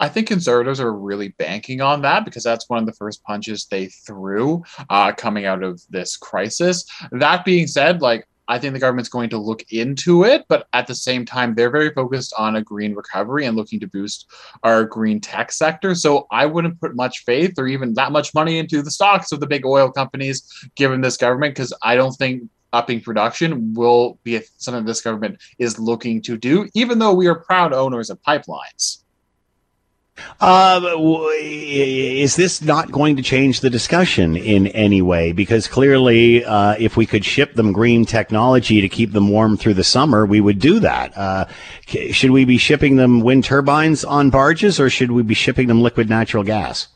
[0.00, 3.66] I think conservatives are really banking on that because that's one of the first punches
[3.66, 6.84] they threw uh, coming out of this crisis.
[7.12, 10.88] That being said, like I think the government's going to look into it, but at
[10.88, 14.26] the same time, they're very focused on a green recovery and looking to boost
[14.64, 15.94] our green tech sector.
[15.94, 19.38] So I wouldn't put much faith or even that much money into the stocks of
[19.38, 20.42] the big oil companies
[20.74, 25.78] given this government because I don't think upping production will be something this government is
[25.78, 28.98] looking to do, even though we are proud owners of pipelines.
[30.38, 30.80] Uh,
[31.40, 35.32] is this not going to change the discussion in any way?
[35.32, 39.74] Because clearly, uh, if we could ship them green technology to keep them warm through
[39.74, 41.16] the summer, we would do that.
[41.16, 41.46] Uh,
[41.86, 45.80] should we be shipping them wind turbines on barges, or should we be shipping them
[45.80, 46.88] liquid natural gas?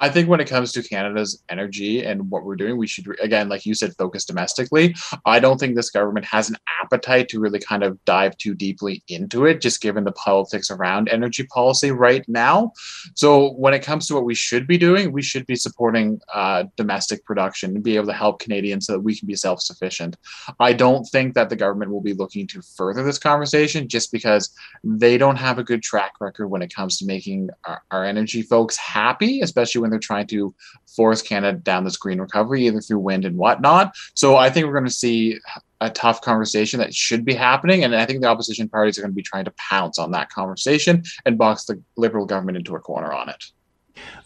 [0.00, 3.48] I think when it comes to Canada's energy and what we're doing, we should, again,
[3.48, 4.94] like you said, focus domestically.
[5.24, 9.02] I don't think this government has an appetite to really kind of dive too deeply
[9.08, 12.72] into it, just given the politics around energy policy right now.
[13.14, 16.64] So when it comes to what we should be doing, we should be supporting uh,
[16.76, 20.16] domestic production and be able to help Canadians so that we can be self sufficient.
[20.60, 24.54] I don't think that the government will be looking to further this conversation just because
[24.84, 28.42] they don't have a good track record when it comes to making our, our energy
[28.42, 30.54] folks happy, especially when when they're trying to
[30.86, 33.94] force Canada down this green recovery, either through wind and whatnot.
[34.14, 35.38] So I think we're going to see
[35.80, 37.84] a tough conversation that should be happening.
[37.84, 40.30] And I think the opposition parties are going to be trying to pounce on that
[40.30, 43.44] conversation and box the Liberal government into a corner on it.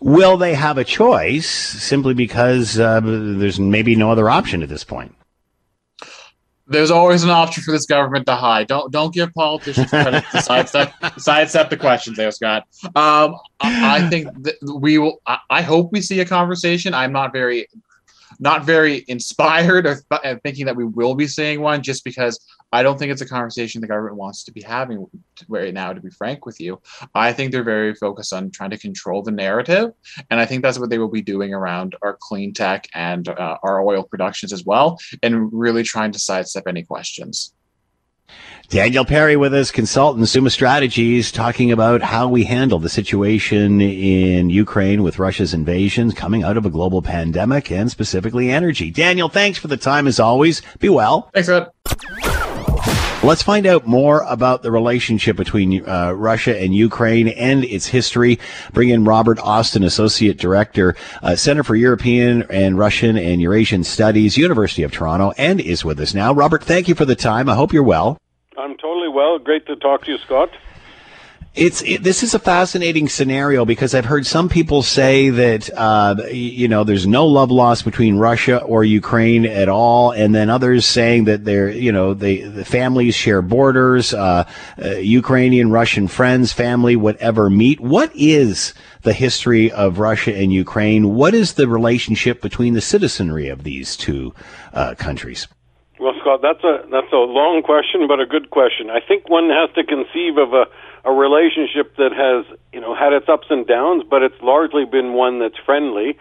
[0.00, 4.84] Will they have a choice simply because uh, there's maybe no other option at this
[4.84, 5.14] point?
[6.72, 8.66] There's always an option for this government to hide.
[8.66, 12.66] Don't don't give politicians credit to sidestep sidestep the questions there, Scott.
[12.96, 14.28] Um, I, I, think
[14.74, 15.20] we will.
[15.26, 16.94] I, I, hope we see a conversation.
[16.94, 17.68] I'm not very
[18.38, 22.38] not very inspired or th- thinking that we will be seeing one, just because
[22.72, 25.06] I don't think it's a conversation the government wants to be having
[25.48, 26.80] right now, to be frank with you.
[27.14, 29.92] I think they're very focused on trying to control the narrative.
[30.30, 33.58] And I think that's what they will be doing around our clean tech and uh,
[33.62, 37.54] our oil productions as well, and really trying to sidestep any questions.
[38.72, 44.48] Daniel Perry with us, consultant, Summa Strategies, talking about how we handle the situation in
[44.48, 48.90] Ukraine with Russia's invasion coming out of a global pandemic and specifically energy.
[48.90, 50.62] Daniel, thanks for the time as always.
[50.78, 51.28] Be well.
[51.34, 51.68] Thanks, Ed.
[53.22, 58.40] Let's find out more about the relationship between uh, Russia and Ukraine and its history.
[58.72, 64.38] Bring in Robert Austin, Associate Director, uh, Center for European and Russian and Eurasian Studies,
[64.38, 66.32] University of Toronto, and is with us now.
[66.32, 67.50] Robert, thank you for the time.
[67.50, 68.16] I hope you're well.
[68.62, 69.40] I'm totally well.
[69.40, 70.50] Great to talk to you, Scott.
[71.54, 76.14] It's it, this is a fascinating scenario because I've heard some people say that uh,
[76.30, 80.86] you know there's no love lost between Russia or Ukraine at all, and then others
[80.86, 84.44] saying that they're you know they the families share borders, uh,
[84.82, 87.80] uh, Ukrainian Russian friends, family, whatever meet.
[87.80, 91.16] What is the history of Russia and Ukraine?
[91.16, 94.32] What is the relationship between the citizenry of these two
[94.72, 95.48] uh, countries?
[96.02, 98.90] Well, Scott, that's a that's a long question, but a good question.
[98.90, 100.66] I think one has to conceive of a
[101.06, 102.42] a relationship that has
[102.74, 106.18] you know had its ups and downs, but it's largely been one that's friendly.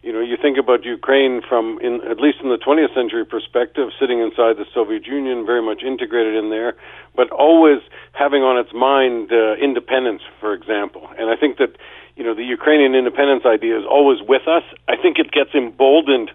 [0.00, 3.92] You know, you think about Ukraine from in at least in the 20th century perspective,
[4.00, 6.72] sitting inside the Soviet Union, very much integrated in there,
[7.14, 7.84] but always
[8.16, 11.04] having on its mind uh, independence, for example.
[11.20, 11.76] And I think that
[12.16, 14.64] you know the Ukrainian independence idea is always with us.
[14.88, 16.32] I think it gets emboldened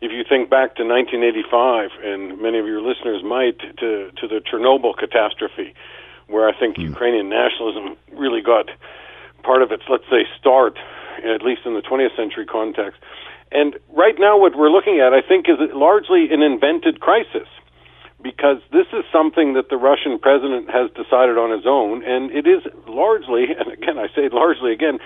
[0.00, 4.40] if you think back to 1985, and many of your listeners might, to to the
[4.40, 5.74] Chernobyl catastrophe
[6.30, 6.84] where I think mm.
[6.84, 8.70] Ukrainian nationalism really got
[9.42, 10.78] part of its, let's say, start,
[11.24, 13.00] at least in the 20th century context.
[13.52, 17.48] And right now, what we're looking at, I think, is largely an invented crisis
[18.22, 22.46] because this is something that the Russian president has decided on his own, and it
[22.46, 24.98] is largely, and again, I say largely again,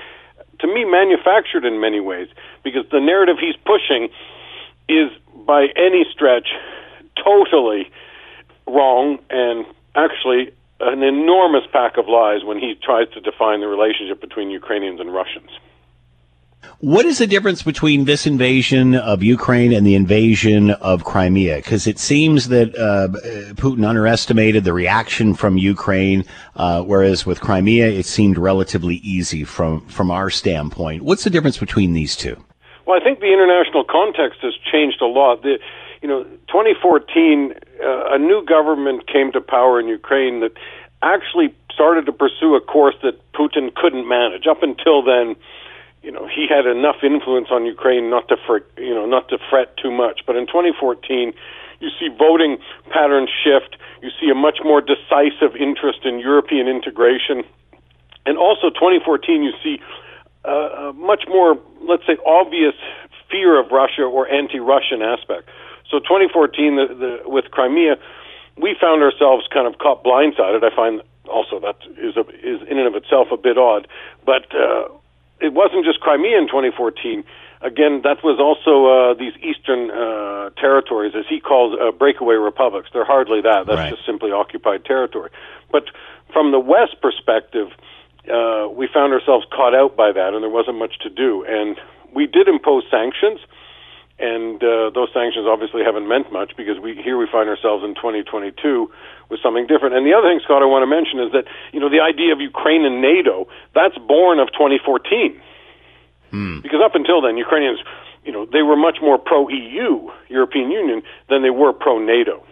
[0.60, 2.28] to me, manufactured in many ways
[2.62, 4.08] because the narrative he's pushing
[4.88, 5.10] is,
[5.46, 6.48] by any stretch,
[7.22, 7.90] totally
[8.66, 14.20] wrong and actually an enormous pack of lies when he tries to define the relationship
[14.20, 15.50] between Ukrainians and Russians.
[16.80, 21.56] What is the difference between this invasion of Ukraine and the invasion of Crimea?
[21.56, 23.08] Because it seems that uh,
[23.54, 26.24] Putin underestimated the reaction from Ukraine,
[26.56, 31.02] uh, whereas with Crimea it seemed relatively easy from from our standpoint.
[31.02, 32.42] What's the difference between these two?
[32.86, 35.42] Well, I think the international context has changed a lot.
[35.42, 35.58] The,
[36.02, 40.52] you know, 2014, uh, a new government came to power in Ukraine that
[41.02, 44.46] actually started to pursue a course that Putin couldn't manage.
[44.46, 45.36] Up until then,
[46.02, 49.38] you know, he had enough influence on Ukraine not to, fr- you know, not to
[49.50, 50.20] fret too much.
[50.26, 51.32] But in 2014,
[51.80, 52.58] you see voting
[52.90, 53.76] patterns shift.
[54.02, 57.44] You see a much more decisive interest in European integration,
[58.26, 59.80] and also 2014, you see
[60.44, 62.74] uh, a much more, let's say, obvious
[63.30, 65.48] fear of Russia or anti-Russian aspect.
[65.90, 67.96] So 2014, the, the, with Crimea,
[68.56, 70.62] we found ourselves kind of caught blindsided.
[70.62, 73.88] I find also that is a, is in and of itself a bit odd,
[74.24, 74.88] but uh,
[75.40, 77.24] it wasn't just Crimea in 2014.
[77.60, 82.90] Again, that was also uh, these eastern uh, territories, as he calls uh, breakaway republics.
[82.92, 83.66] They're hardly that.
[83.66, 83.90] That's right.
[83.90, 85.30] just simply occupied territory.
[85.72, 85.84] But
[86.32, 87.93] from the West perspective, uh,
[88.26, 91.44] we found ourselves caught out by that, and there wasn't much to do.
[91.48, 91.76] And
[92.14, 93.40] we did impose sanctions
[94.18, 97.94] and uh, those sanctions obviously haven't meant much because we here we find ourselves in
[97.96, 98.90] 2022
[99.28, 99.96] with something different.
[99.96, 102.32] And the other thing, Scott, I want to mention is that you know the idea
[102.32, 105.40] of Ukraine and NATO that's born of 2014
[106.30, 106.60] hmm.
[106.60, 107.80] because up until then Ukrainians
[108.24, 112.46] you know they were much more pro EU European Union than they were pro NATO.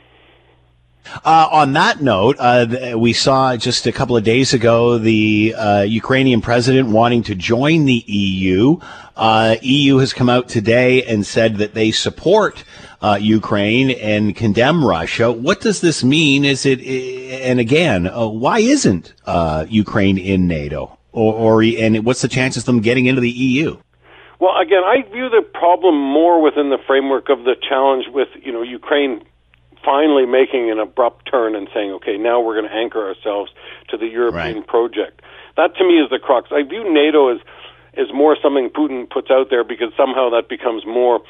[1.24, 5.82] Uh, on that note, uh, we saw just a couple of days ago the uh,
[5.82, 8.78] Ukrainian president wanting to join the EU.
[9.16, 12.64] Uh, EU has come out today and said that they support
[13.02, 15.30] uh, Ukraine and condemn Russia.
[15.30, 16.44] What does this mean?
[16.44, 19.12] Is it, and again, uh, why isn't
[19.68, 20.98] Ukraine in NATO?
[21.12, 23.76] Or, or, and what's the chances of them getting into the EU?
[24.40, 28.50] Well, again, I view the problem more within the framework of the challenge with, you
[28.50, 29.22] know, Ukraine
[29.84, 33.50] finally making an abrupt turn and saying, okay, now we're going to anchor ourselves
[33.90, 34.66] to the European right.
[34.66, 35.22] project.
[35.56, 36.48] That to me is the crux.
[36.50, 37.40] I view NATO as
[37.94, 41.20] is more something Putin puts out there because somehow that becomes more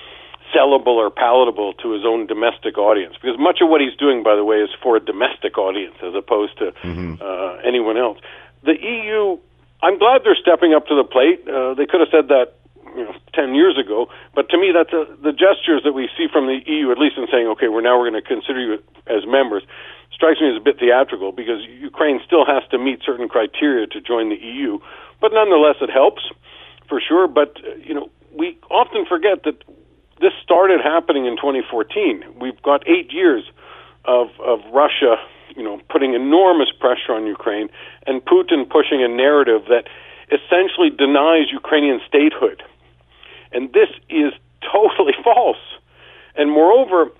[0.55, 3.15] sellable or palatable to his own domestic audience.
[3.21, 6.15] Because much of what he's doing, by the way, is for a domestic audience as
[6.15, 7.15] opposed to mm-hmm.
[7.21, 8.19] uh, anyone else.
[8.63, 9.39] The EU,
[9.83, 11.43] I'm glad they're stepping up to the plate.
[11.49, 12.62] Uh, they could have said that
[12.97, 14.09] you know, 10 years ago.
[14.35, 17.17] But to me, that's a, the gestures that we see from the EU, at least
[17.17, 19.63] in saying, okay, we're now we're going to consider you as members,
[20.13, 24.01] strikes me as a bit theatrical because Ukraine still has to meet certain criteria to
[24.01, 24.79] join the EU.
[25.21, 26.23] But nonetheless, it helps
[26.89, 27.27] for sure.
[27.27, 29.63] But, uh, you know, we often forget that
[30.21, 32.25] this started happening in 2014.
[32.41, 33.45] We've got eight years
[34.05, 35.17] of, of Russia,
[35.57, 37.69] you know, putting enormous pressure on Ukraine
[38.07, 39.89] and Putin pushing a narrative that
[40.31, 42.63] essentially denies Ukrainian statehood
[43.53, 45.59] and this is totally false.
[46.35, 47.11] And moreover,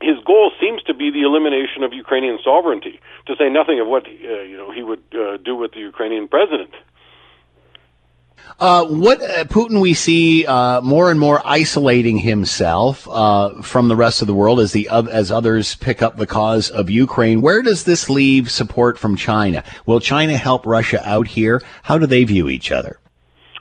[0.00, 4.06] his goal seems to be the elimination of Ukrainian sovereignty, to say nothing of what
[4.06, 6.70] uh, you know he would uh, do with the Ukrainian president.
[8.58, 13.96] Uh, what uh, Putin we see uh, more and more isolating himself uh, from the
[13.96, 17.40] rest of the world as the as others pick up the cause of Ukraine.
[17.40, 19.64] Where does this leave support from China?
[19.86, 21.62] Will China help Russia out here?
[21.82, 22.99] How do they view each other?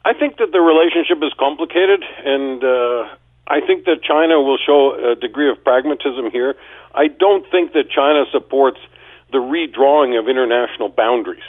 [0.05, 3.09] I think that the relationship is complicated, and uh,
[3.47, 6.55] I think that China will show a degree of pragmatism here.
[6.95, 8.79] I don't think that China supports
[9.31, 11.43] the redrawing of international boundaries,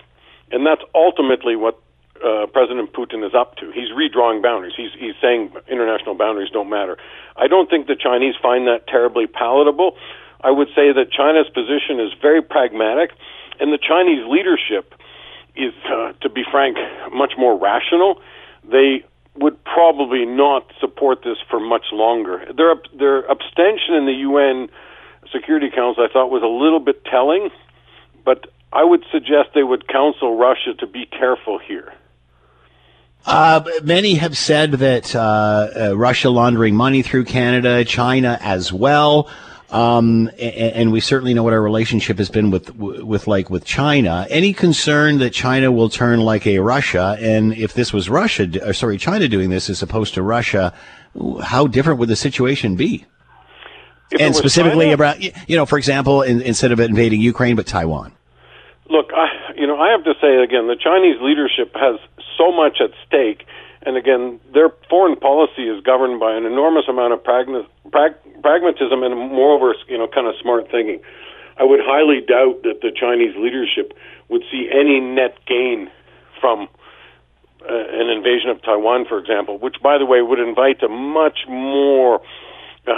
[0.50, 1.80] and that's ultimately what
[2.24, 3.70] uh, President Putin is up to.
[3.72, 4.74] He's redrawing boundaries.
[4.76, 6.98] He's he's saying international boundaries don't matter.
[7.36, 9.96] I don't think the Chinese find that terribly palatable.
[10.42, 13.12] I would say that China's position is very pragmatic,
[13.60, 14.94] and the Chinese leadership
[15.56, 16.76] is, uh, to be frank,
[17.12, 18.20] much more rational.
[18.64, 19.04] They
[19.36, 22.44] would probably not support this for much longer.
[22.56, 24.68] Their their abstention in the UN
[25.32, 27.50] Security Council, I thought, was a little bit telling,
[28.24, 31.92] but I would suggest they would counsel Russia to be careful here.
[33.26, 39.28] Uh, many have said that uh, uh, Russia laundering money through Canada, China as well.
[39.70, 43.64] Um, and, and, we certainly know what our relationship has been with, with like with
[43.64, 44.26] China.
[44.28, 47.16] Any concern that China will turn like a Russia?
[47.20, 50.74] And if this was Russia, or sorry, China doing this as opposed to Russia,
[51.42, 53.06] how different would the situation be?
[54.10, 57.68] If and specifically China, about, you know, for example, in, instead of invading Ukraine, but
[57.68, 58.12] Taiwan.
[58.88, 62.00] Look, I, you know, I have to say again, the Chinese leadership has
[62.36, 63.46] so much at stake.
[63.82, 69.02] And again, their foreign policy is governed by an enormous amount of pragma- prag- pragmatism
[69.02, 71.00] and, moreover, you know, kind of smart thinking.
[71.56, 73.92] I would highly doubt that the Chinese leadership
[74.28, 75.90] would see any net gain
[76.40, 76.68] from
[77.68, 81.40] uh, an invasion of Taiwan, for example, which, by the way, would invite a much
[81.48, 82.20] more,
[82.86, 82.92] uh,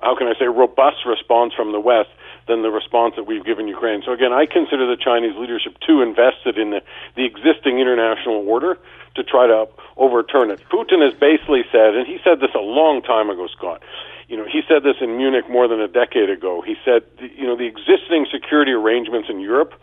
[0.00, 2.08] how can I say, robust response from the West
[2.48, 4.02] than the response that we've given Ukraine.
[4.04, 6.80] So again, I consider the Chinese leadership too invested in the,
[7.16, 8.78] the existing international order
[9.14, 10.60] to try to overturn it.
[10.70, 13.82] Putin has basically said, and he said this a long time ago, Scott.
[14.28, 16.62] You know, he said this in Munich more than a decade ago.
[16.62, 19.74] He said, you know, the existing security arrangements in Europe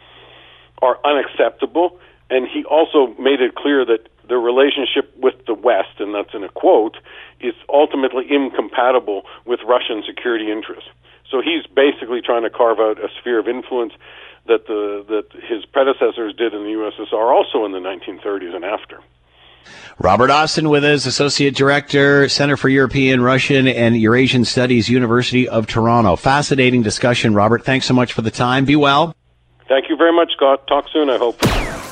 [0.81, 1.99] are unacceptable,
[2.29, 6.43] and he also made it clear that the relationship with the West, and that's in
[6.43, 6.97] a quote,
[7.41, 10.89] is ultimately incompatible with Russian security interests.
[11.29, 13.93] So he's basically trying to carve out a sphere of influence
[14.47, 18.99] that the that his predecessors did in the USSR, also in the 1930s and after.
[19.99, 25.67] Robert Austin with us, Associate Director, Center for European, Russian, and Eurasian Studies, University of
[25.67, 26.15] Toronto.
[26.15, 27.65] Fascinating discussion, Robert.
[27.65, 28.65] Thanks so much for the time.
[28.65, 29.15] Be well.
[29.67, 30.67] Thank you very much, Scott.
[30.67, 31.88] Talk soon, I hope.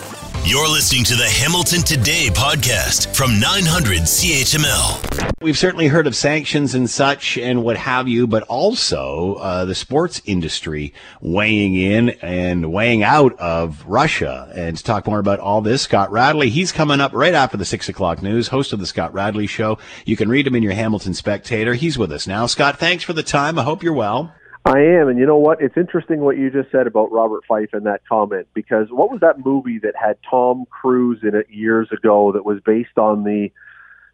[0.47, 5.33] You're listening to the Hamilton Today podcast from 900 CHML.
[5.41, 9.75] We've certainly heard of sanctions and such and what have you, but also uh, the
[9.75, 14.49] sports industry weighing in and weighing out of Russia.
[14.55, 17.65] And to talk more about all this, Scott Radley, he's coming up right after the
[17.65, 19.77] six o'clock news, host of the Scott Radley Show.
[20.05, 21.73] You can read him in your Hamilton Spectator.
[21.73, 22.45] He's with us now.
[22.45, 23.59] Scott, thanks for the time.
[23.59, 24.33] I hope you're well.
[24.65, 25.61] I am, and you know what?
[25.61, 29.21] It's interesting what you just said about Robert Fife and that comment because what was
[29.21, 33.49] that movie that had Tom Cruise in it years ago that was based on the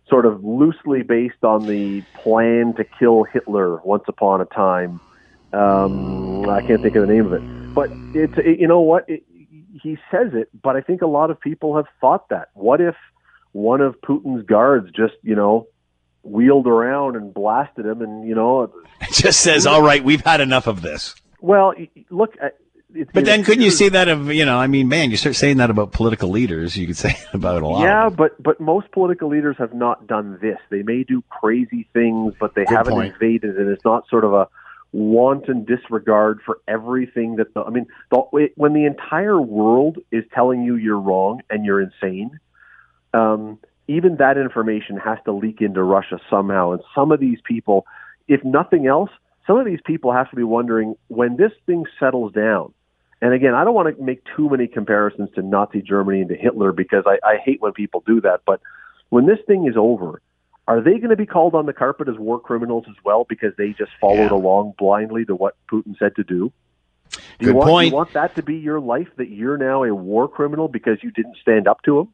[0.10, 5.00] sort of loosely based on the plan to kill Hitler once upon a time?
[5.54, 9.10] Um, I can't think of the name of it, but it's it, you know what?
[9.10, 9.24] It,
[9.82, 12.50] he says it, but I think a lot of people have thought that.
[12.54, 12.96] What if
[13.54, 15.68] one of Putin's guards just you know
[16.24, 18.64] wheeled around and blasted him, and you know,
[19.02, 21.74] it just says, "All right, we've had enough of this." Well,
[22.10, 22.36] look.
[22.96, 24.58] It, but then, couldn't you say that of you know?
[24.58, 26.78] I mean, man, you start saying that about political leaders.
[26.78, 27.84] You could say it about a lot.
[27.84, 30.60] Yeah, but but most political leaders have not done this.
[30.70, 33.14] They may do crazy things, but they Good haven't point.
[33.14, 34.48] invaded, and it's not sort of a
[34.94, 40.64] wanton disregard for everything that the, I mean, the, when the entire world is telling
[40.64, 42.40] you you're wrong and you're insane,
[43.14, 43.58] um,
[43.88, 46.72] even that information has to leak into Russia somehow.
[46.72, 47.86] And some of these people,
[48.28, 49.10] if nothing else,
[49.46, 52.74] some of these people have to be wondering when this thing settles down.
[53.22, 56.36] And again, I don't want to make too many comparisons to Nazi Germany and to
[56.36, 58.42] Hitler because I, I hate when people do that.
[58.46, 58.62] But
[59.10, 60.22] when this thing is over,
[60.68, 63.54] are they going to be called on the carpet as war criminals as well because
[63.58, 64.34] they just followed yeah.
[64.34, 66.52] along blindly to what Putin said to do?
[67.12, 67.86] Do Good you want, point.
[67.86, 70.98] Do you want that to be your life that you're now a war criminal because
[71.02, 72.08] you didn't stand up to him?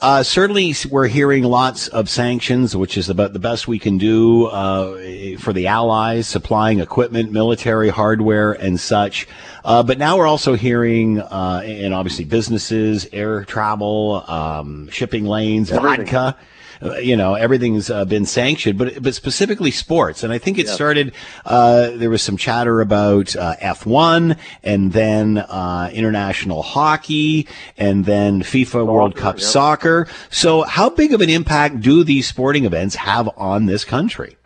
[0.00, 4.46] Uh, certainly, we're hearing lots of sanctions, which is about the best we can do
[4.46, 4.94] uh,
[5.38, 9.28] for the Allies, supplying equipment, military hardware, and such.
[9.62, 15.70] Uh, but now we're also hearing, uh, and obviously businesses, air travel, um, shipping lanes,
[15.70, 16.06] Everything.
[16.06, 16.36] vodka.
[16.82, 20.22] Uh, you know, everything's uh, been sanctioned, but but specifically sports.
[20.22, 21.12] And I think it started.
[21.44, 27.46] Uh, there was some chatter about uh, F1, and then uh, international hockey,
[27.76, 29.42] and then FIFA World Cup yep.
[29.42, 30.08] soccer.
[30.30, 34.36] So, how big of an impact do these sporting events have on this country?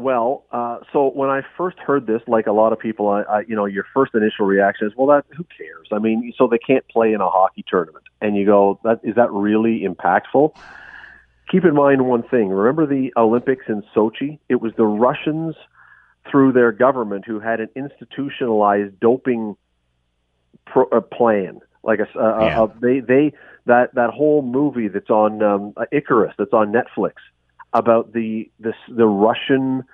[0.00, 3.40] Well, uh, so when I first heard this, like a lot of people, I, I,
[3.40, 5.88] you know, your first initial reaction is, well, that who cares?
[5.92, 9.16] I mean, so they can't play in a hockey tournament, and you go, that is
[9.16, 10.54] that really impactful?
[11.50, 12.48] Keep in mind one thing.
[12.48, 14.38] Remember the Olympics in Sochi?
[14.48, 15.56] It was the Russians
[16.30, 19.56] through their government who had an institutionalized doping
[20.66, 21.60] pro, uh, plan.
[21.82, 22.62] Like a, uh, Yeah.
[22.62, 23.32] uh, they they
[23.66, 27.14] that that whole movie that's on um, Icarus that's on Netflix
[27.72, 29.84] about the this the Russian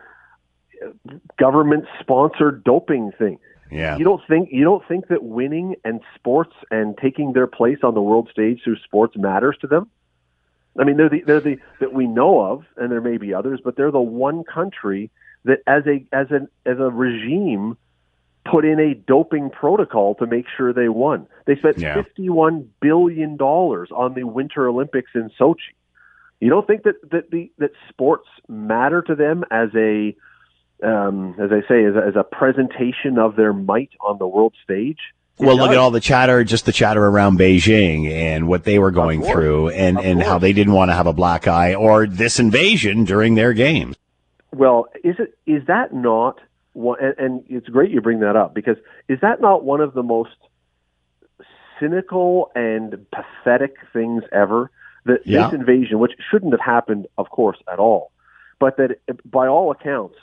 [1.39, 3.39] government sponsored doping thing.
[3.71, 3.97] Yeah.
[3.97, 7.95] You don't think you don't think that winning and sports and taking their place on
[7.95, 9.89] the world stage through sports matters to them?
[10.79, 13.61] I mean, they're the they're the that we know of, and there may be others,
[13.65, 15.11] but they're the one country
[15.45, 17.77] that, as a as an as a regime,
[18.45, 21.27] put in a doping protocol to make sure they won.
[21.47, 21.95] They spent Yeah.
[21.95, 25.75] fifty one billion dollars on the Winter Olympics in Sochi.
[26.41, 30.15] You don't think that that the that sports matter to them as a
[30.83, 34.55] um, as I say, as a, as a presentation of their might on the world
[34.63, 34.99] stage?
[35.39, 38.91] Well, look at all the chatter, just the chatter around Beijing and what they were
[38.91, 42.39] going through, and and how they didn't want to have a black eye or this
[42.41, 43.97] invasion during their games.
[44.53, 46.39] Well, is it is that not
[46.73, 46.99] one?
[47.03, 48.77] And, and it's great you bring that up because
[49.09, 50.31] is that not one of the most
[51.79, 54.71] cynical and pathetic things ever?
[55.05, 55.47] That Yeah.
[55.47, 58.11] this invasion, which shouldn't have happened, of course, at all,
[58.59, 58.99] but that
[59.31, 60.17] by all accounts,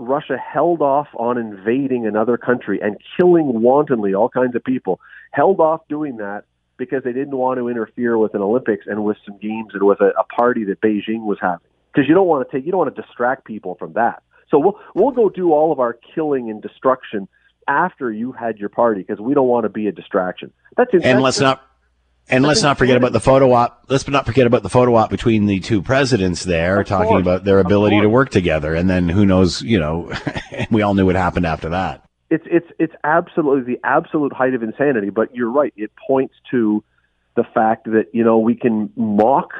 [0.00, 4.98] Russia held off on invading another country and killing wantonly all kinds of people.
[5.32, 6.44] Held off doing that
[6.78, 10.00] because they didn't want to interfere with an Olympics and with some games and with
[10.00, 11.66] a, a party that Beijing was having.
[11.92, 14.22] Because you don't want to take, you don't want to distract people from that.
[14.50, 17.28] So we'll we'll go do all of our killing and destruction
[17.68, 20.50] after you had your party because we don't want to be a distraction.
[20.76, 21.62] That's And that's- let's not
[22.30, 23.84] and let's not forget about the photo op.
[23.88, 27.22] Let's not forget about the photo op between the two presidents there, talking course.
[27.22, 28.74] about their ability to work together.
[28.74, 29.62] And then who knows?
[29.62, 30.12] You know,
[30.70, 32.04] we all knew what happened after that.
[32.30, 35.10] it's it's it's absolutely the absolute height of insanity.
[35.10, 36.82] But you're right; it points to
[37.36, 39.50] the fact that you know we can mock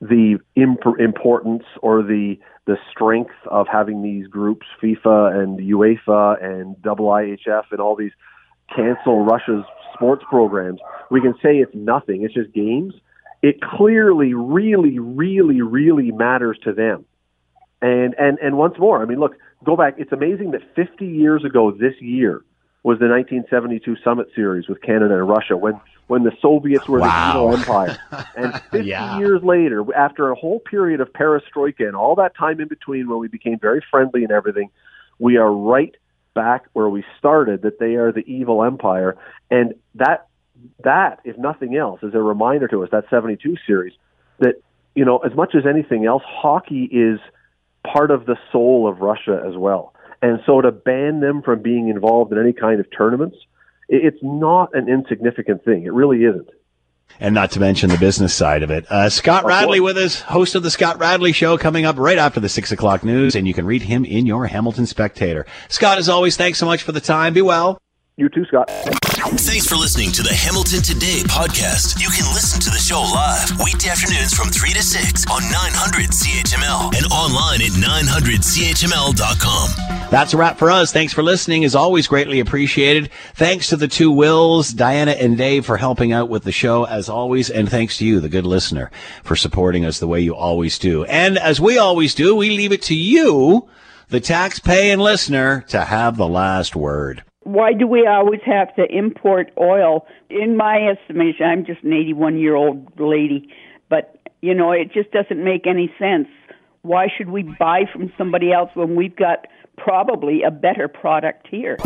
[0.00, 6.76] the imp- importance or the the strength of having these groups, FIFA and UEFA and
[6.76, 8.12] IIHF and all these
[8.74, 9.64] cancel Russia's
[10.00, 10.80] sports programs.
[11.10, 12.94] We can say it's nothing; it's just games.
[13.42, 17.04] It clearly, really, really, really matters to them.
[17.82, 19.94] And and and once more, I mean, look, go back.
[19.98, 22.42] It's amazing that 50 years ago this year
[22.82, 27.06] was the 1972 Summit Series with Canada and Russia when when the Soviets were Wow.
[27.08, 27.98] the evil empire.
[28.36, 29.18] And 50 Yeah.
[29.18, 33.18] years later, after a whole period of perestroika and all that time in between when
[33.18, 34.70] we became very friendly and everything,
[35.18, 35.94] we are right
[36.34, 37.62] back where we started.
[37.62, 39.16] That they are the evil empire,
[39.50, 40.26] and that
[40.84, 43.94] that, if nothing else, is a reminder to us that 72 series
[44.38, 44.56] that
[44.94, 47.18] you know as much as anything else, hockey is
[47.84, 49.94] part of the soul of Russia as well.
[50.22, 53.36] And so to ban them from being involved in any kind of tournaments,
[53.88, 55.84] it's not an insignificant thing.
[55.84, 56.50] It really isn't.
[57.18, 58.86] And not to mention the business side of it.
[58.90, 62.38] Uh, Scott Radley with us, host of the Scott Radley Show, coming up right after
[62.38, 65.44] the six o'clock news, and you can read him in your Hamilton Spectator.
[65.68, 67.34] Scott, as always, thanks so much for the time.
[67.34, 67.80] Be well.
[68.20, 68.68] You too, Scott.
[69.40, 71.98] Thanks for listening to the Hamilton Today podcast.
[71.98, 76.10] You can listen to the show live weekday afternoons from 3 to 6 on 900
[76.10, 80.10] CHML and online at 900CHML.com.
[80.10, 80.92] That's a wrap for us.
[80.92, 81.64] Thanks for listening.
[81.64, 83.08] As always, greatly appreciated.
[83.36, 87.08] Thanks to the two Wills, Diana and Dave, for helping out with the show as
[87.08, 87.48] always.
[87.48, 88.90] And thanks to you, the good listener,
[89.24, 91.04] for supporting us the way you always do.
[91.04, 93.66] And as we always do, we leave it to you,
[94.08, 97.24] the tax-paying listener, to have the last word.
[97.52, 100.06] Why do we always have to import oil?
[100.28, 103.48] In my estimation, I'm just an 81 year old lady,
[103.88, 106.28] but you know, it just doesn't make any sense.
[106.82, 111.76] Why should we buy from somebody else when we've got probably a better product here?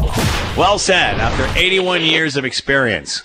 [0.56, 1.14] Well said.
[1.14, 3.22] After 81 years of experience.